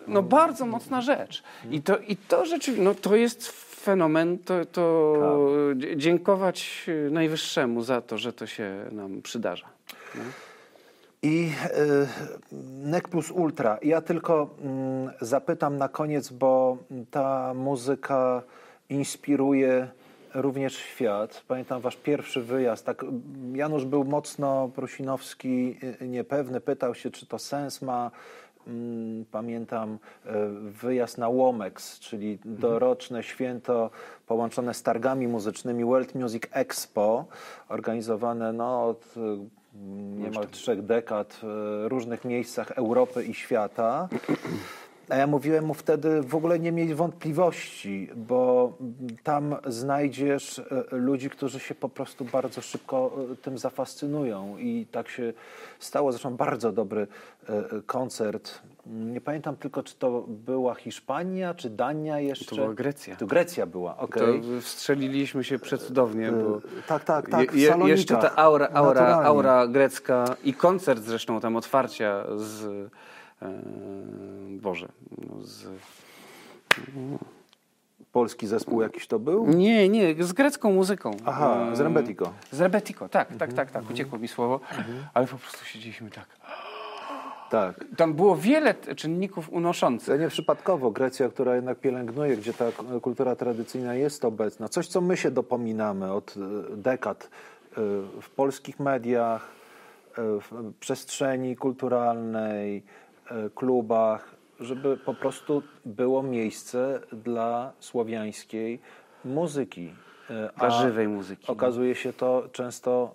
No 0.08 0.22
bardzo 0.22 0.66
mocna 0.66 1.00
rzecz. 1.00 1.42
I 1.70 1.82
to, 1.82 1.98
i 1.98 2.16
to 2.16 2.46
rzeczywiście, 2.46 2.84
no 2.84 2.94
to 2.94 3.16
jest 3.16 3.48
fenomen, 3.86 4.38
to, 4.38 4.64
to 4.64 5.14
Tak. 5.80 5.96
dziękować 5.96 6.84
y, 6.88 7.10
Najwyższemu 7.10 7.82
za 7.82 8.00
to, 8.00 8.18
że 8.18 8.32
to 8.32 8.46
się 8.46 8.84
nam 8.92 9.22
przydarza. 9.22 9.66
No. 10.14 10.22
I 11.22 11.52
y, 11.76 12.06
NEC 12.62 13.04
plus 13.04 13.30
Ultra. 13.30 13.78
Ja 13.82 14.00
tylko 14.00 14.50
mm, 14.60 15.10
zapytam 15.20 15.76
na 15.76 15.88
koniec, 15.88 16.32
bo 16.32 16.76
ta 17.10 17.54
muzyka 17.54 18.42
inspiruje 18.88 19.88
również 20.34 20.76
świat. 20.76 21.44
Pamiętam 21.48 21.80
wasz 21.80 21.96
pierwszy 21.96 22.42
wyjazd. 22.42 22.86
Tak, 22.86 23.04
Janusz 23.52 23.84
był 23.84 24.04
mocno 24.04 24.70
prusinowski, 24.74 25.76
y, 26.02 26.08
niepewny. 26.08 26.60
Pytał 26.60 26.94
się, 26.94 27.10
czy 27.10 27.26
to 27.26 27.38
sens 27.38 27.82
ma. 27.82 28.10
Mm, 28.66 29.24
Pamiętam 29.30 29.98
y, 30.26 30.28
wyjazd 30.60 31.18
na 31.18 31.30
Womex, 31.30 32.00
czyli 32.00 32.38
doroczne 32.44 33.22
święto 33.22 33.90
połączone 34.26 34.74
z 34.74 34.82
targami 34.82 35.28
muzycznymi 35.28 35.84
World 35.84 36.14
Music 36.14 36.42
Expo, 36.50 37.24
organizowane 37.68 38.52
no, 38.52 38.88
od 38.88 39.16
y, 39.16 39.20
niemal 40.18 40.46
trzech 40.46 40.82
dekad 40.82 41.38
w 41.42 41.84
różnych 41.88 42.24
miejscach 42.24 42.70
Europy 42.70 43.24
i 43.24 43.34
świata. 43.34 44.08
A 45.08 45.16
ja 45.16 45.26
mówiłem 45.26 45.64
mu 45.64 45.74
wtedy 45.74 46.22
w 46.22 46.34
ogóle 46.34 46.58
nie 46.58 46.72
mieć 46.72 46.94
wątpliwości, 46.94 48.08
bo 48.16 48.72
tam 49.22 49.56
znajdziesz 49.66 50.58
e, 50.58 50.96
ludzi, 50.96 51.30
którzy 51.30 51.60
się 51.60 51.74
po 51.74 51.88
prostu 51.88 52.24
bardzo 52.24 52.60
szybko 52.60 53.12
e, 53.32 53.36
tym 53.36 53.58
zafascynują. 53.58 54.56
I 54.58 54.86
tak 54.92 55.08
się 55.08 55.32
stało. 55.78 56.12
Zresztą 56.12 56.36
bardzo 56.36 56.72
dobry 56.72 57.06
e, 57.48 57.62
koncert. 57.86 58.60
Nie 58.86 59.20
pamiętam 59.20 59.56
tylko, 59.56 59.82
czy 59.82 59.94
to 59.94 60.24
była 60.28 60.74
Hiszpania, 60.74 61.54
czy 61.54 61.70
Dania 61.70 62.20
jeszcze. 62.20 62.44
To 62.44 62.56
była 62.56 62.74
Grecja. 62.74 63.16
To 63.16 63.26
Grecja 63.26 63.66
była, 63.66 63.96
okej. 63.96 64.40
To 64.40 64.60
wstrzeliliśmy 64.60 65.44
się 65.44 65.58
przecudownie, 65.58 66.32
bo 66.32 66.60
Tak, 66.86 67.04
tak, 67.04 67.30
tak. 67.30 67.54
je, 67.54 67.60
je, 67.60 67.68
Salonikach. 67.68 67.98
jeszcze 67.98 68.16
ta 68.16 68.36
aura, 68.36 68.68
aura, 68.72 69.16
aura 69.22 69.66
grecka 69.66 70.36
i 70.44 70.54
koncert 70.54 71.02
zresztą 71.02 71.40
tam 71.40 71.56
otwarcia 71.56 72.24
z 72.36 72.90
Boże, 74.60 74.88
no 75.28 75.42
z, 75.42 75.66
Polski 78.12 78.46
zespół 78.46 78.82
jakiś 78.82 79.06
to 79.06 79.18
był? 79.18 79.46
nie, 79.46 79.88
nie, 79.88 80.24
z 80.24 80.32
grecką 80.32 80.72
muzyką. 80.72 81.10
Aha, 81.26 81.66
z 81.72 81.80
Rembetiko. 81.80 82.32
Z 82.52 82.60
Rebetiko, 82.60 83.08
tak, 83.08 83.36
tak, 83.36 83.52
tak, 83.52 83.70
tak, 83.70 83.90
uciekło 83.90 84.18
mi 84.18 84.28
słowo, 84.28 84.60
ale 85.14 85.26
po 85.26 85.36
prostu 85.36 85.64
siedzieliśmy 85.64 86.10
tak. 86.10 86.26
Tak. 87.50 87.84
Tam 87.96 88.14
było 88.14 88.36
wiele 88.36 88.74
czynników 88.74 89.52
unoszących. 89.52 90.20
nie 90.20 90.28
przypadkowo 90.28 90.90
Grecja, 90.90 91.28
która 91.28 91.54
jednak 91.54 91.78
pielęgnuje, 91.78 92.36
gdzie 92.36 92.52
ta 92.52 92.64
kultura 93.02 93.36
tradycyjna 93.36 93.94
jest 93.94 94.24
obecna. 94.24 94.68
Coś, 94.68 94.88
co 94.88 95.00
my 95.00 95.16
się 95.16 95.30
dopominamy 95.30 96.12
od 96.12 96.34
e, 96.36 96.76
dekad 96.76 97.24
e, 97.24 97.80
w 98.22 98.30
polskich 98.36 98.80
mediach, 98.80 99.48
e, 100.18 100.22
w 100.40 100.72
przestrzeni 100.80 101.56
kulturalnej, 101.56 102.82
klubach, 103.54 104.36
żeby 104.60 104.96
po 104.96 105.14
prostu 105.14 105.62
było 105.84 106.22
miejsce 106.22 107.00
dla 107.12 107.72
słowiańskiej 107.80 108.80
muzyki. 109.24 109.92
E, 110.30 110.50
Dla 110.58 110.70
żywej 110.70 111.08
muzyki. 111.08 111.46
Okazuje 111.46 111.94
się 111.94 112.12
to 112.12 112.48
często 112.52 113.14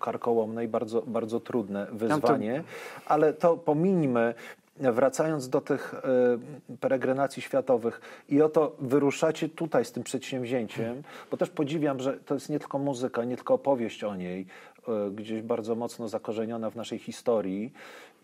karkołomne 0.00 0.64
i 0.64 0.68
bardzo, 0.68 1.02
bardzo 1.02 1.40
trudne 1.40 1.86
wyzwanie, 1.92 2.64
ale 3.06 3.32
to 3.32 3.56
pominijmy. 3.56 4.34
Wracając 4.76 5.48
do 5.48 5.60
tych 5.60 5.94
e, 5.94 6.78
peregrinacji 6.80 7.42
światowych 7.42 8.00
i 8.28 8.42
oto 8.42 8.76
wyruszacie 8.78 9.48
tutaj 9.48 9.84
z 9.84 9.92
tym 9.92 10.02
przedsięwzięciem, 10.02 11.02
bo 11.30 11.36
też 11.36 11.50
podziwiam, 11.50 12.00
że 12.00 12.12
to 12.12 12.34
jest 12.34 12.48
nie 12.48 12.58
tylko 12.58 12.78
muzyka, 12.78 13.24
nie 13.24 13.36
tylko 13.36 13.54
opowieść 13.54 14.04
o 14.04 14.16
niej, 14.16 14.46
e, 14.88 15.10
gdzieś 15.10 15.42
bardzo 15.42 15.74
mocno 15.74 16.08
zakorzeniona 16.08 16.70
w 16.70 16.76
naszej 16.76 16.98
historii, 16.98 17.72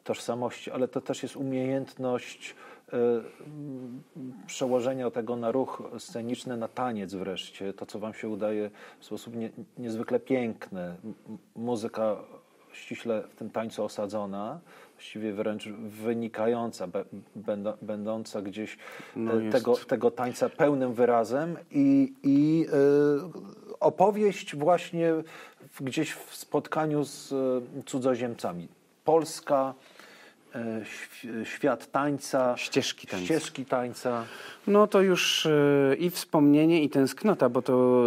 tożsamości, 0.06 0.70
ale 0.70 0.88
to 0.88 1.00
też 1.00 1.22
jest 1.22 1.36
umiejętność 1.36 2.54
e, 2.92 2.96
przełożenia 4.46 5.10
tego 5.10 5.36
na 5.36 5.50
ruch 5.50 5.82
sceniczny, 5.98 6.56
na 6.56 6.68
taniec 6.68 7.14
wreszcie. 7.14 7.72
To, 7.72 7.86
co 7.86 7.98
wam 7.98 8.14
się 8.14 8.28
udaje 8.28 8.70
w 8.98 9.04
sposób 9.04 9.36
nie, 9.36 9.50
niezwykle 9.78 10.20
piękny. 10.20 10.94
Muzyka 11.56 12.16
ściśle 12.72 13.22
w 13.30 13.34
tym 13.34 13.50
tańcu 13.50 13.84
osadzona, 13.84 14.60
właściwie 14.94 15.32
wręcz 15.32 15.68
wynikająca, 15.78 16.88
będąca 17.82 18.42
gdzieś 18.42 18.78
No 19.16 19.32
e, 19.40 19.44
jest. 19.44 19.56
tego, 19.56 19.76
tego 19.76 20.10
tańca 20.10 20.48
pełnym 20.48 20.94
wyrazem 20.94 21.56
i, 21.70 22.14
i 22.22 22.66
e, 22.68 22.76
opowieść 23.80 24.56
właśnie 24.56 25.12
gdzieś 25.80 26.12
w 26.12 26.36
spotkaniu 26.36 27.04
z 27.04 27.34
cudzoziemcami. 27.86 28.68
Polska, 29.04 29.74
świat 31.44 31.90
tańca, 31.90 32.56
Ścieżki 32.56 33.06
tańca. 33.06 33.24
ścieżki 33.24 33.64
tańca. 33.64 34.24
No 34.66 34.86
to 34.86 35.00
już 35.02 35.46
e, 35.46 35.94
i 35.98 36.10
wspomnienie, 36.10 36.82
i 36.82 36.88
tęsknota, 36.90 37.48
bo 37.48 37.62
to 37.62 38.04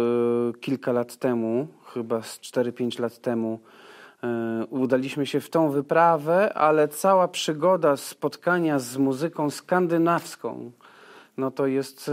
e, 0.48 0.58
kilka 0.58 0.92
lat 0.92 1.16
temu, 1.16 1.68
chyba 1.94 2.22
z 2.22 2.40
4-5 2.40 3.00
lat 3.00 3.18
temu, 3.18 3.60
e, 4.24 4.64
udaliśmy 4.70 5.26
się 5.26 5.40
w 5.40 5.50
tą 5.50 5.70
wyprawę, 5.70 6.54
ale 6.54 6.88
cała 6.88 7.28
przygoda 7.28 7.96
spotkania 7.96 8.78
z 8.78 8.96
muzyką 8.96 9.50
skandynawską, 9.50 10.72
no 11.36 11.50
to 11.50 11.66
jest 11.66 12.10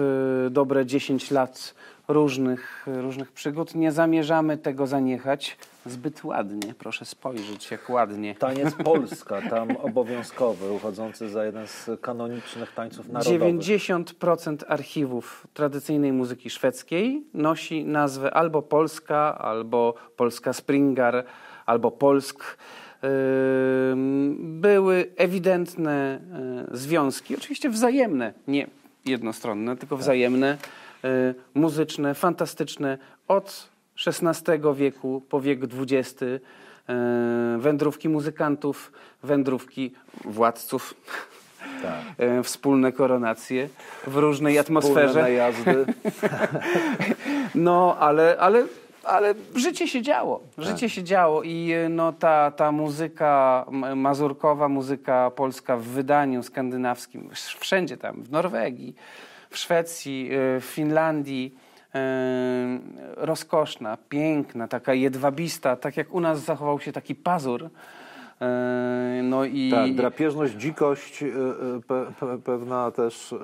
e, 0.48 0.50
dobre 0.50 0.86
10 0.86 1.32
lat 1.32 1.74
różnych, 2.08 2.86
różnych 2.88 3.32
przygód. 3.32 3.76
Nie 3.76 3.92
zamierzamy 3.92 4.58
tego 4.58 4.88
zaniechać. 4.88 5.58
Zbyt 5.86 6.24
ładnie, 6.24 6.74
proszę 6.80 7.06
spojrzeć, 7.06 7.72
jak 7.72 7.90
ładnie. 7.90 8.36
Taniec 8.36 8.74
Polska, 8.84 9.42
tam 9.50 9.78
obowiązkowy, 9.78 10.72
uchodzący 10.72 11.30
za 11.30 11.46
jeden 11.46 11.68
z 11.68 11.90
kanonicznych 12.02 12.74
tańców 12.74 13.10
narodowych. 13.10 13.56
90% 13.56 14.58
archiwów 14.68 15.48
tradycyjnej 15.54 16.14
muzyki 16.14 16.50
szwedzkiej 16.50 17.24
nosi 17.34 17.86
nazwę 17.86 18.34
albo 18.34 18.62
Polska, 18.62 19.38
albo 19.38 19.94
Polska 20.16 20.54
Springar, 20.54 21.26
albo 21.66 21.92
Polsk. 21.92 22.58
Były 24.38 25.12
ewidentne 25.18 26.20
y, 26.74 26.78
związki, 26.78 27.38
oczywiście 27.38 27.70
wzajemne, 27.70 28.34
nie 28.48 28.68
jednostronne, 29.08 29.78
tylko 29.78 29.98
wzajemne, 29.98 30.58
y, 31.06 31.36
muzyczne, 31.54 32.14
fantastyczne, 32.16 32.98
od 33.28 33.70
XVI 34.08 34.52
wieku 34.76 35.22
po 35.30 35.42
wiek 35.42 35.60
XX. 35.64 36.22
y, 36.22 36.40
Wędrówki 37.58 38.10
muzykantów, 38.10 38.92
wędrówki 39.24 39.94
władców, 40.26 40.94
Tak. 41.82 41.94
e, 42.18 42.44
wspólne 42.44 42.92
koronacje 42.92 43.70
w 44.08 44.16
różnej 44.18 44.58
Wspólne 44.58 44.80
atmosferze. 44.80 45.22
najazdy. 45.22 45.86
No, 47.56 47.98
ale, 48.00 48.38
ale, 48.40 48.64
ale 49.08 49.34
życie 49.56 49.88
się 49.88 50.02
działo. 50.02 50.40
Tak. 50.56 50.66
Życie 50.66 50.90
się 50.90 51.04
działo 51.04 51.44
i 51.44 51.72
e, 51.72 51.90
no, 51.90 52.14
ta, 52.14 52.52
ta 52.52 52.72
muzyka 52.72 53.66
mazurkowa, 53.96 54.68
muzyka 54.70 55.32
polska 55.36 55.78
w 55.78 55.84
wydaniu 55.84 56.44
skandynawskim, 56.44 57.30
wsz- 57.30 57.58
wszędzie 57.60 57.98
tam, 57.98 58.24
w 58.24 58.32
Norwegii, 58.32 58.96
w 59.50 59.58
Szwecji, 59.58 60.30
e, 60.32 60.60
w 60.62 60.66
Finlandii, 60.66 61.56
e, 61.96 62.00
rozkoszna, 63.16 63.98
piękna, 64.10 64.68
taka 64.68 64.94
jedwabista, 64.94 65.76
tak 65.76 65.98
jak 65.98 66.14
u 66.14 66.20
nas 66.20 66.40
zachował 66.40 66.80
się 66.80 66.92
taki 66.92 67.16
pazur. 67.16 67.70
No 69.24 69.46
i 69.46 69.72
Tak, 69.72 69.96
drapieżność, 69.96 70.54
dzikość, 70.54 71.24
pe, 71.88 72.06
pe, 72.20 72.38
pewna 72.38 72.92
też, 72.92 73.36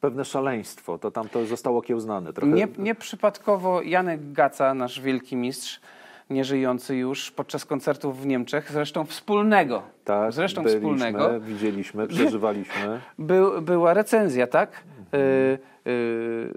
pewne 0.00 0.24
szaleństwo. 0.24 0.98
To 0.98 1.10
tam 1.10 1.28
to 1.28 1.46
zostało 1.46 1.82
kiełznane. 1.82 2.32
Trochę, 2.32 2.52
Nie, 2.52 2.68
nieprzypadkowo 2.78 3.82
Janek 3.82 4.32
Gaca, 4.32 4.74
nasz 4.74 5.00
wielki 5.00 5.36
mistrz, 5.36 5.80
nieżyjący 6.30 6.96
już, 6.96 7.30
podczas 7.30 7.64
koncertów 7.64 8.20
w 8.22 8.26
Niemczech, 8.26 8.72
zresztą 8.72 9.04
wspólnego, 9.04 9.82
tak, 10.04 10.32
zresztą 10.32 10.62
byliśmy, 10.62 10.80
wspólnego, 10.80 11.40
widzieliśmy, 11.40 12.06
przeżywaliśmy. 12.06 13.00
był, 13.18 13.62
była 13.62 13.94
recenzja, 13.94 14.46
tak? 14.46 14.84
Y, 15.14 15.58
y, 15.90 16.52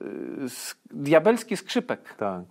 sk- 0.46 0.76
diabelski 0.92 1.58
skrzypek. 1.58 2.14
Tak. 2.18 2.42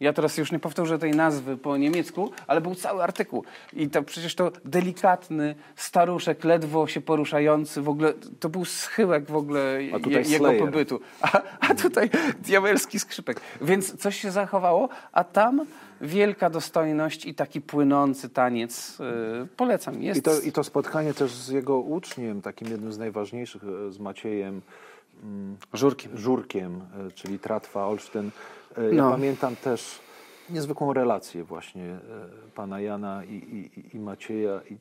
Ja 0.00 0.12
teraz 0.12 0.38
już 0.38 0.52
nie 0.52 0.58
powtórzę 0.58 0.98
tej 0.98 1.10
nazwy 1.10 1.56
po 1.56 1.76
niemiecku, 1.76 2.30
ale 2.46 2.60
był 2.60 2.74
cały 2.74 3.02
artykuł. 3.02 3.44
I 3.72 3.88
to 3.88 4.02
przecież 4.02 4.34
to 4.34 4.52
delikatny 4.64 5.54
staruszek, 5.76 6.44
ledwo 6.44 6.86
się 6.86 7.00
poruszający, 7.00 7.82
w 7.82 7.88
ogóle 7.88 8.12
to 8.40 8.48
był 8.48 8.64
schyłek 8.64 9.30
w 9.30 9.36
ogóle 9.36 9.82
je, 9.82 10.22
jego 10.28 10.52
pobytu. 10.52 11.00
A, 11.20 11.42
a 11.60 11.74
tutaj 11.74 12.10
diabelski 12.42 12.98
skrzypek. 12.98 13.40
Więc 13.60 13.96
coś 13.96 14.16
się 14.20 14.30
zachowało, 14.30 14.88
a 15.12 15.24
tam 15.24 15.66
wielka 16.00 16.50
dostojność 16.50 17.26
i 17.26 17.34
taki 17.34 17.60
płynący 17.60 18.28
taniec. 18.28 18.98
Yy, 18.98 19.46
polecam. 19.56 20.02
Jest 20.02 20.20
I 20.20 20.22
to, 20.22 20.40
I 20.40 20.52
to 20.52 20.64
spotkanie 20.64 21.14
też 21.14 21.32
z 21.32 21.48
jego 21.48 21.78
uczniem, 21.78 22.42
takim 22.42 22.68
jednym 22.68 22.92
z 22.92 22.98
najważniejszych, 22.98 23.62
e, 23.64 23.92
z 23.92 23.98
Maciejem, 23.98 24.62
mm, 25.22 25.56
Żurkiem. 25.72 26.18
Żurkiem, 26.18 26.80
e, 27.08 27.10
czyli 27.10 27.38
Tratwa, 27.38 27.86
Olsztyn. 27.86 28.30
E, 28.78 28.94
Ja 28.94 29.04
No. 29.04 29.10
pamiętam 29.10 29.56
też 29.56 29.98
niezwykłą 30.50 30.92
relację 30.92 31.44
właśnie 31.44 31.84
e, 31.84 31.98
pana 32.54 32.80
Jana 32.80 33.24
i, 33.24 33.34
i, 33.34 33.96
i 33.96 34.00
Macieja. 34.00 34.60
I 34.70 34.76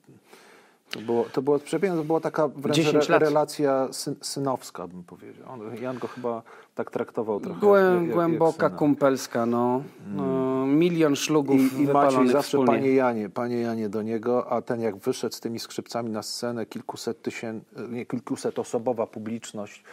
to 0.92 1.00
było, 1.00 1.26
to 1.34 1.42
było 1.42 1.60
przepiękne, 1.60 1.98
to 1.98 2.04
była 2.04 2.20
taka 2.20 2.48
wręcz 2.48 2.76
10 2.78 3.10
re, 3.10 3.20
relacja 3.20 3.88
syn, 3.92 4.16
synowska, 4.22 4.88
bym 4.88 5.04
powiedział. 5.04 5.46
On, 5.52 5.76
Jan 5.82 5.98
go 5.98 6.08
chyba 6.08 6.42
tak 6.76 6.92
traktował 6.92 7.40
trochę. 7.40 7.60
Głę, 7.60 7.80
jak- 7.82 8.04
jak 8.06 8.14
głęboka, 8.14 8.68
syna. 8.68 8.78
kumpelska, 8.80 9.46
no. 9.46 9.84
no. 10.16 10.50
Milion 10.66 11.16
szlugów 11.16 11.80
I, 11.80 11.82
i 11.82 11.88
Maciej 11.88 12.28
zawsze, 12.28 12.42
wspólnie. 12.48 12.66
panie 12.68 12.94
Janie, 12.94 13.30
panie 13.30 13.60
Janie 13.60 13.90
do 13.90 14.02
niego, 14.02 14.52
a 14.52 14.62
ten 14.62 14.82
jak 14.82 14.98
wyszedł 14.98 15.36
z 15.36 15.40
tymi 15.40 15.60
skrzypcami 15.60 16.10
na 16.10 16.24
scenę, 16.24 16.66
kilkuset 16.66 17.22
tysięcy, 17.22 17.66
nie, 17.90 18.06
kilkuset 18.06 18.60
osobowa 18.60 19.08
publiczność, 19.08 19.84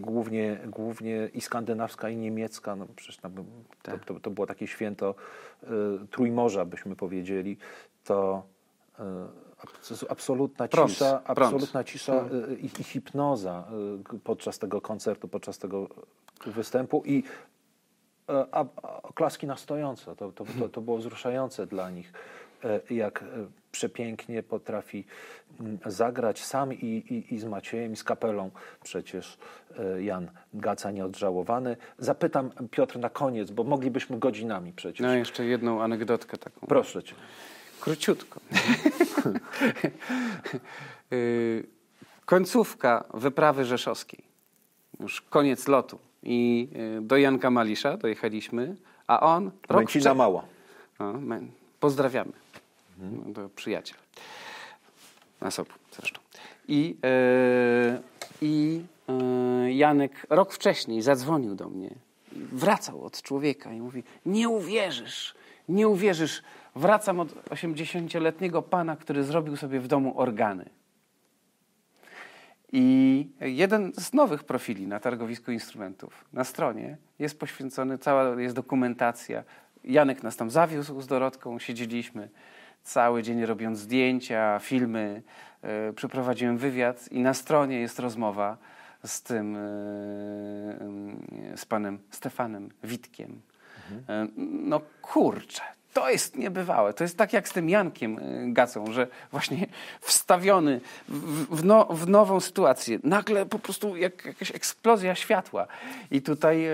głównie, 0.00 0.60
głównie 0.66 1.30
i 1.34 1.40
skandynawska, 1.40 2.08
i 2.08 2.16
niemiecka, 2.16 2.76
no 2.76 2.86
przecież 2.96 3.16
tam, 3.16 3.32
to, 3.82 3.92
to, 4.06 4.20
to 4.20 4.30
było 4.30 4.46
takie 4.46 4.66
święto 4.66 5.14
y, 5.62 5.66
Trójmorza, 6.10 6.64
byśmy 6.64 6.96
powiedzieli, 6.96 7.56
to 8.04 8.42
y, 8.98 9.02
abs- 9.62 10.06
absolutna 10.08 10.68
Prąd, 10.68 10.90
cisza, 10.90 11.18
prąd. 11.18 11.38
absolutna 11.38 11.84
cisza 11.84 12.24
y, 12.50 12.54
i, 12.56 12.68
hipnoza 12.68 13.64
y, 14.14 14.18
podczas 14.18 14.58
tego 14.58 14.80
koncertu, 14.80 15.28
podczas 15.28 15.58
tego 15.58 15.88
występu 16.46 17.02
i 17.06 17.22
E, 18.28 18.46
a, 18.52 18.64
a 18.82 19.02
oklaski 19.02 19.46
na 19.46 19.56
stojąco. 19.56 20.16
To, 20.16 20.32
to, 20.32 20.44
to, 20.58 20.68
to 20.68 20.80
było 20.80 20.98
wzruszające 20.98 21.66
dla 21.66 21.90
nich, 21.90 22.12
e, 22.64 22.80
jak 22.94 23.24
przepięknie 23.72 24.42
potrafi 24.42 25.04
mm, 25.60 25.78
zagrać 25.86 26.44
sam 26.44 26.72
i, 26.72 26.76
i, 26.76 27.34
i 27.34 27.38
z 27.38 27.44
Maciejem, 27.44 27.92
i 27.92 27.96
z 27.96 28.04
kapelą 28.04 28.50
przecież 28.82 29.38
e, 29.78 30.02
Jan 30.02 30.30
Gaca 30.54 30.90
nieodżałowany. 30.90 31.76
Zapytam 31.98 32.50
Piotr 32.70 32.98
na 32.98 33.10
koniec, 33.10 33.50
bo 33.50 33.64
moglibyśmy 33.64 34.18
godzinami 34.18 34.72
przecież. 34.72 35.00
No 35.00 35.14
jeszcze 35.14 35.44
jedną 35.44 35.82
anegdotkę 35.82 36.38
taką. 36.38 36.66
Proszę 36.66 37.02
cię. 37.02 37.14
Króciutko. 37.80 38.40
Y, 41.12 41.66
Końcówka 42.24 43.04
wyprawy 43.14 43.64
rzeszowskiej. 43.64 44.24
Już 45.00 45.20
koniec 45.20 45.68
lotu. 45.68 45.98
I 46.22 46.68
y, 46.98 47.02
do 47.02 47.16
Janka 47.16 47.50
Malisza 47.50 47.96
dojechaliśmy, 47.96 48.76
a 49.06 49.20
on... 49.20 49.50
rok 49.68 49.80
Męcina 49.80 50.10
wcze- 50.10 50.16
Mała. 50.16 50.44
No, 51.00 51.14
pozdrawiamy. 51.80 52.32
No, 53.02 53.34
to 53.34 53.48
przyjaciel. 53.48 53.98
Na 55.40 55.50
sobu 55.50 55.70
zresztą. 55.92 56.20
I, 56.68 56.96
e, 57.04 58.00
i 58.42 58.82
e, 59.08 59.72
Janek 59.72 60.26
rok 60.30 60.52
wcześniej 60.52 61.02
zadzwonił 61.02 61.54
do 61.54 61.68
mnie. 61.68 61.90
Wracał 62.32 63.04
od 63.04 63.22
człowieka 63.22 63.72
i 63.72 63.80
mówi: 63.80 64.02
Nie 64.26 64.48
uwierzysz, 64.48 65.34
nie 65.68 65.88
uwierzysz. 65.88 66.42
Wracam 66.76 67.20
od 67.20 67.28
80-letniego 67.28 68.62
pana, 68.62 68.96
który 68.96 69.24
zrobił 69.24 69.56
sobie 69.56 69.80
w 69.80 69.88
domu 69.88 70.20
organy. 70.20 70.70
I 72.72 73.28
jeden 73.40 73.92
z 73.98 74.12
nowych 74.12 74.44
profili 74.44 74.86
na 74.86 75.00
targowisku 75.00 75.52
instrumentów 75.52 76.24
na 76.32 76.44
stronie 76.44 76.96
jest 77.18 77.38
poświęcony, 77.38 77.98
cała 77.98 78.40
jest 78.40 78.56
dokumentacja. 78.56 79.44
Janek 79.84 80.22
nas 80.22 80.36
tam 80.36 80.50
zawiózł 80.50 81.00
z 81.00 81.06
Dorotką, 81.06 81.58
siedzieliśmy 81.58 82.28
cały 82.84 83.22
dzień 83.22 83.46
robiąc 83.46 83.78
zdjęcia, 83.78 84.58
filmy. 84.58 85.22
E, 85.62 85.92
przeprowadziłem 85.92 86.58
wywiad 86.58 87.12
i 87.12 87.20
na 87.20 87.34
stronie 87.34 87.80
jest 87.80 87.98
rozmowa 87.98 88.56
z 89.04 89.22
tym, 89.22 89.56
e, 89.56 89.60
e, 91.52 91.56
z 91.56 91.66
panem 91.66 91.98
Stefanem 92.10 92.70
Witkiem. 92.84 93.40
No 94.36 94.80
kurczę, 95.02 95.62
to 95.92 96.10
jest 96.10 96.36
niebywałe. 96.36 96.94
To 96.94 97.04
jest 97.04 97.18
tak 97.18 97.32
jak 97.32 97.48
z 97.48 97.52
tym 97.52 97.68
Jankiem 97.68 98.18
Gacą, 98.52 98.92
że 98.92 99.06
właśnie 99.30 99.66
wstawiony 100.00 100.80
w, 101.08 101.56
w, 101.56 101.64
no, 101.64 101.84
w 101.84 102.08
nową 102.08 102.40
sytuację, 102.40 102.98
nagle 103.04 103.46
po 103.46 103.58
prostu 103.58 103.96
jak 103.96 104.24
jakaś 104.24 104.50
eksplozja 104.50 105.14
światła. 105.14 105.66
I 106.10 106.22
tutaj 106.22 106.66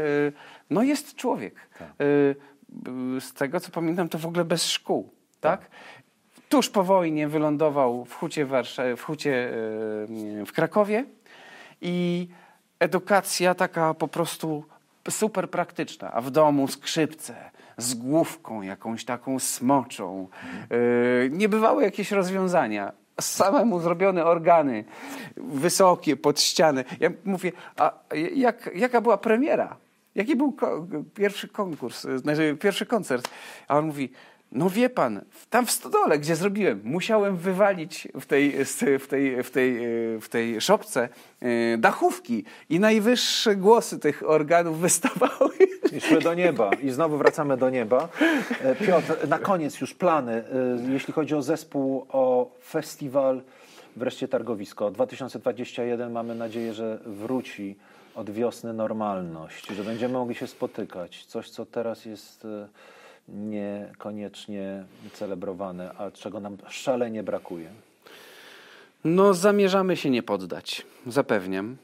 no 0.71 0.83
jest 0.83 1.15
człowiek. 1.15 1.55
Y, 2.01 3.21
Z 3.21 3.33
tego 3.33 3.61
co 3.61 3.71
pamiętam, 3.71 4.09
to 4.09 4.19
w 4.19 4.27
ogóle 4.27 4.45
bez 4.45 4.67
szkół. 4.67 5.18
Tak? 5.41 5.61
Tuż 6.49 6.71
po 6.71 6.85
wojnie 6.85 7.29
wylądował 7.29 8.05
w 8.05 8.15
hucie, 8.15 8.47
Warsza- 8.47 8.97
w, 8.97 9.03
hucie 9.03 9.51
w 10.47 10.53
Krakowie 10.55 11.05
i 11.81 12.29
edukacja 12.81 13.55
taka 13.55 13.95
po 13.95 14.09
prostu 14.09 14.65
super 15.11 15.51
praktyczna, 15.51 16.13
a 16.13 16.21
w 16.21 16.31
domu 16.31 16.69
skrzypce 16.69 17.51
z 17.77 17.95
główką 17.95 18.63
jakąś 18.63 19.05
taką 19.05 19.39
smoczą. 19.39 20.29
Yy, 20.71 21.31
niebywałe 21.33 21.85
jakieś 21.85 22.11
rozwiązania. 22.13 22.93
Samemu 23.21 23.81
zrobione 23.81 24.25
organy, 24.25 24.85
wysokie, 25.37 26.17
pod 26.17 26.41
ścianę. 26.41 26.85
Ja 27.01 27.11
mówię, 27.25 27.53
a 27.77 27.93
jak, 28.35 28.71
jaka 28.75 29.01
była 29.01 29.19
premiera? 29.19 29.77
Jaki 30.15 30.37
był 30.37 30.53
ko- 30.53 30.87
pierwszy 31.15 31.49
konkurs, 31.49 32.07
znaczy 32.17 32.57
pierwszy 32.61 32.87
koncert? 32.87 33.29
A 33.69 33.79
on 33.79 33.87
mówi, 33.87 34.13
no 34.53 34.71
wie 34.71 34.91
pan, 34.91 35.21
tam 35.51 35.67
w 35.67 35.71
stodole, 35.71 36.19
gdzie 36.19 36.37
zrobiłem, 36.37 36.81
musiałem 36.85 37.37
wywalić 37.37 38.09
w 38.21 38.27
tej, 38.27 38.65
w 38.99 39.07
tej, 39.09 39.43
w 39.43 39.51
tej, 39.51 39.79
w 40.21 40.29
tej 40.29 40.61
szopce 40.61 41.09
e, 41.41 41.79
dachówki 41.79 42.45
i 42.71 42.81
najwyższe 42.81 43.57
głosy 43.57 43.99
tych 43.99 44.23
organów 44.31 44.81
wystawały. 44.89 45.51
I 45.93 46.01
szły 46.01 46.21
do 46.21 46.35
nieba. 46.35 46.71
I 46.83 46.91
znowu 46.91 47.19
wracamy 47.19 47.57
do 47.57 47.71
nieba. 47.71 48.09
E, 48.63 48.75
Piotr, 48.75 49.29
na 49.29 49.39
koniec 49.39 49.81
już 49.81 49.95
plany, 49.95 50.33
e, 50.33 50.45
jeśli 50.93 51.13
chodzi 51.13 51.35
o 51.35 51.43
zespół, 51.43 52.07
o 52.09 52.51
festiwal, 52.65 53.43
wreszcie 53.97 54.29
targowisko. 54.29 54.91
2021 54.91 56.13
mamy 56.13 56.35
nadzieję, 56.35 56.75
że 56.75 56.99
wróci 57.07 57.77
od 58.15 58.31
wiosny 58.31 58.73
normalność, 58.73 59.67
że 59.67 59.85
będziemy 59.85 60.15
mogli 60.15 60.35
się 60.35 60.47
spotykać. 60.47 61.25
Coś, 61.25 61.51
co 61.51 61.67
teraz 61.67 62.05
jest 62.05 62.45
e, 62.45 62.69
niekoniecznie 63.29 64.85
celebrowane, 65.13 65.93
a 65.99 66.11
czego 66.11 66.41
nam 66.41 66.57
szalenie 66.69 67.23
brakuje. 67.23 67.71
No, 69.05 69.35
zamierzamy 69.35 69.97
się 69.97 70.11
nie 70.11 70.23
poddać, 70.23 70.87
zapewniam. 71.07 71.77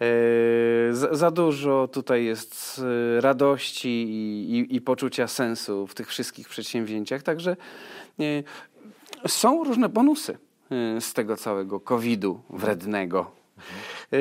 E, 0.00 0.94
Za, 0.94 1.14
za 1.14 1.30
dużo 1.30 1.88
tutaj 1.88 2.24
jest 2.24 2.80
e, 3.18 3.20
radości 3.20 3.88
i, 3.88 4.50
i, 4.58 4.76
i 4.76 4.80
poczucia 4.80 5.28
sensu 5.28 5.86
w 5.86 5.94
tych 5.94 6.08
wszystkich 6.08 6.48
przedsięwzięciach, 6.48 7.22
także 7.22 7.56
e, 8.20 9.28
są 9.28 9.64
różne 9.64 9.88
bonusy 9.88 10.38
z 11.00 11.12
tego 11.12 11.36
całego 11.36 11.80
COVID-u 11.80 12.40
wrednego. 12.50 13.30
E, 14.12 14.18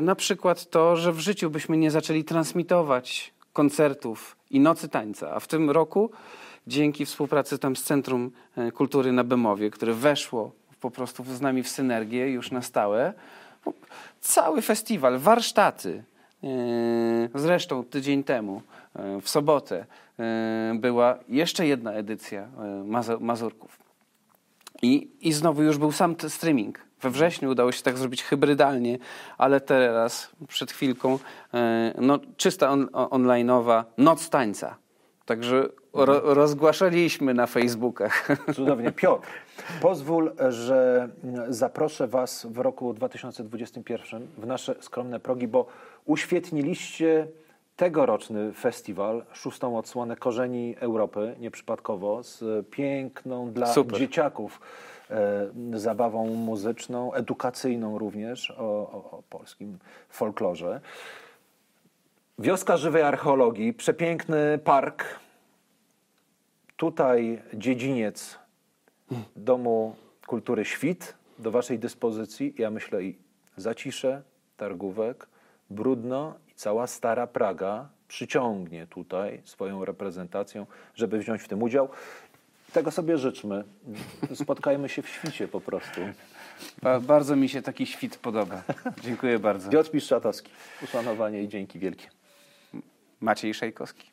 Na 0.00 0.14
przykład 0.14 0.70
to, 0.70 0.96
że 0.96 1.12
w 1.12 1.20
życiu 1.20 1.50
byśmy 1.50 1.76
nie 1.76 1.90
zaczęli 1.90 2.24
transmitować 2.24 3.34
koncertów 3.52 4.36
i 4.54 4.60
nocy 4.60 4.88
tańca, 4.88 5.30
a 5.34 5.40
w 5.40 5.46
tym 5.48 5.70
roku 5.70 6.10
dzięki 6.66 7.06
współpracy 7.06 7.58
tam 7.58 7.76
z 7.76 7.82
Centrum 7.82 8.30
e, 8.56 8.72
Kultury 8.72 9.12
na 9.12 9.24
Bemowie, 9.24 9.70
które 9.70 9.94
weszło 9.94 10.52
po 10.80 10.90
prostu 10.90 11.24
z 11.24 11.40
nami 11.40 11.62
w 11.62 11.68
synergię 11.68 12.30
już 12.30 12.50
na 12.50 12.62
stałe, 12.62 13.12
po- 13.64 13.72
cały 14.20 14.62
festiwal, 14.62 15.18
warsztaty, 15.18 16.04
e, 16.44 16.48
zresztą 17.34 17.84
tydzień 17.84 18.24
temu, 18.24 18.62
e, 18.94 19.20
w 19.20 19.28
sobotę, 19.28 19.86
była 20.74 21.18
jeszcze 21.28 21.66
jedna 21.66 21.92
edycja 21.92 22.48
Mazurków. 23.20 23.78
I, 24.82 25.08
I 25.20 25.32
znowu 25.32 25.62
już 25.62 25.78
był 25.78 25.92
sam 25.92 26.16
streaming. 26.28 26.78
We 27.04 27.10
wrześniu 27.10 27.50
udało 27.50 27.72
się 27.72 27.82
tak 27.82 27.98
zrobić 27.98 28.22
hybrydalnie, 28.22 28.98
ale 29.38 29.60
teraz, 29.60 30.30
przed 30.48 30.72
chwilką, 30.72 31.18
e, 31.54 31.94
no, 31.98 32.18
czysta 32.36 32.70
on, 32.70 32.86
online'owa 32.86 33.84
noc 33.98 34.30
tańca. 34.30 34.76
Także 35.26 35.68
ro, 35.92 36.34
rozgłaszaliśmy 36.34 37.34
na 37.34 37.46
Facebookach. 37.46 38.28
Cudownie. 38.56 38.92
Piotr, 38.92 39.28
pozwól, 39.80 40.32
że 40.48 41.08
zaproszę 41.48 42.06
Was 42.08 42.46
w 42.46 42.58
roku 42.58 42.94
2021 42.94 44.26
w 44.38 44.46
nasze 44.46 44.74
skromne 44.80 45.20
progi, 45.20 45.48
bo 45.48 45.66
uświetniliście 46.04 47.26
tegoroczny 47.76 48.52
festiwal, 48.52 49.24
szóstą 49.32 49.78
odsłonę 49.78 50.16
Korzeni 50.16 50.76
Europy, 50.80 51.34
nieprzypadkowo, 51.40 52.22
z 52.22 52.66
piękną 52.68 53.52
dla 53.52 53.66
Super. 53.66 53.98
dzieciaków 53.98 54.60
zabawą 55.74 56.26
muzyczną, 56.26 57.12
edukacyjną 57.12 57.98
również 57.98 58.50
o, 58.50 58.54
o, 58.62 59.10
o 59.10 59.22
polskim 59.30 59.78
folklorze. 60.08 60.80
Wioska 62.38 62.76
żywej 62.76 63.02
archeologii, 63.02 63.72
przepiękny 63.72 64.58
park, 64.58 65.20
tutaj 66.76 67.42
dziedziniec 67.54 68.38
Domu 69.36 69.96
Kultury 70.26 70.64
Świt 70.64 71.14
do 71.38 71.50
Waszej 71.50 71.78
dyspozycji. 71.78 72.54
Ja 72.58 72.70
myślę 72.70 73.02
i 73.02 73.18
Zacisze, 73.56 74.22
Targówek, 74.56 75.26
Brudno 75.70 76.34
i 76.48 76.54
cała 76.54 76.86
stara 76.86 77.26
Praga 77.26 77.88
przyciągnie 78.08 78.86
tutaj 78.86 79.42
swoją 79.44 79.84
reprezentacją, 79.84 80.66
żeby 80.94 81.18
wziąć 81.18 81.42
w 81.42 81.48
tym 81.48 81.62
udział. 81.62 81.88
Tego 82.74 82.90
sobie 82.90 83.18
życzmy. 83.18 83.64
Spotkajmy 84.34 84.88
się 84.88 85.02
w 85.02 85.08
świcie 85.08 85.48
po 85.48 85.60
prostu. 85.60 86.00
Ba 86.82 87.00
bardzo 87.00 87.36
mi 87.36 87.48
się 87.48 87.62
taki 87.62 87.86
świt 87.86 88.16
podoba. 88.16 88.62
Dziękuję 89.02 89.38
bardzo. 89.38 89.70
Piotr 89.70 89.90
Piszczatowski. 89.90 90.50
Uszanowanie 90.82 91.42
i 91.42 91.48
dzięki 91.48 91.78
wielkie. 91.78 92.08
Maciej 93.20 93.54
Szejkowski. 93.54 94.10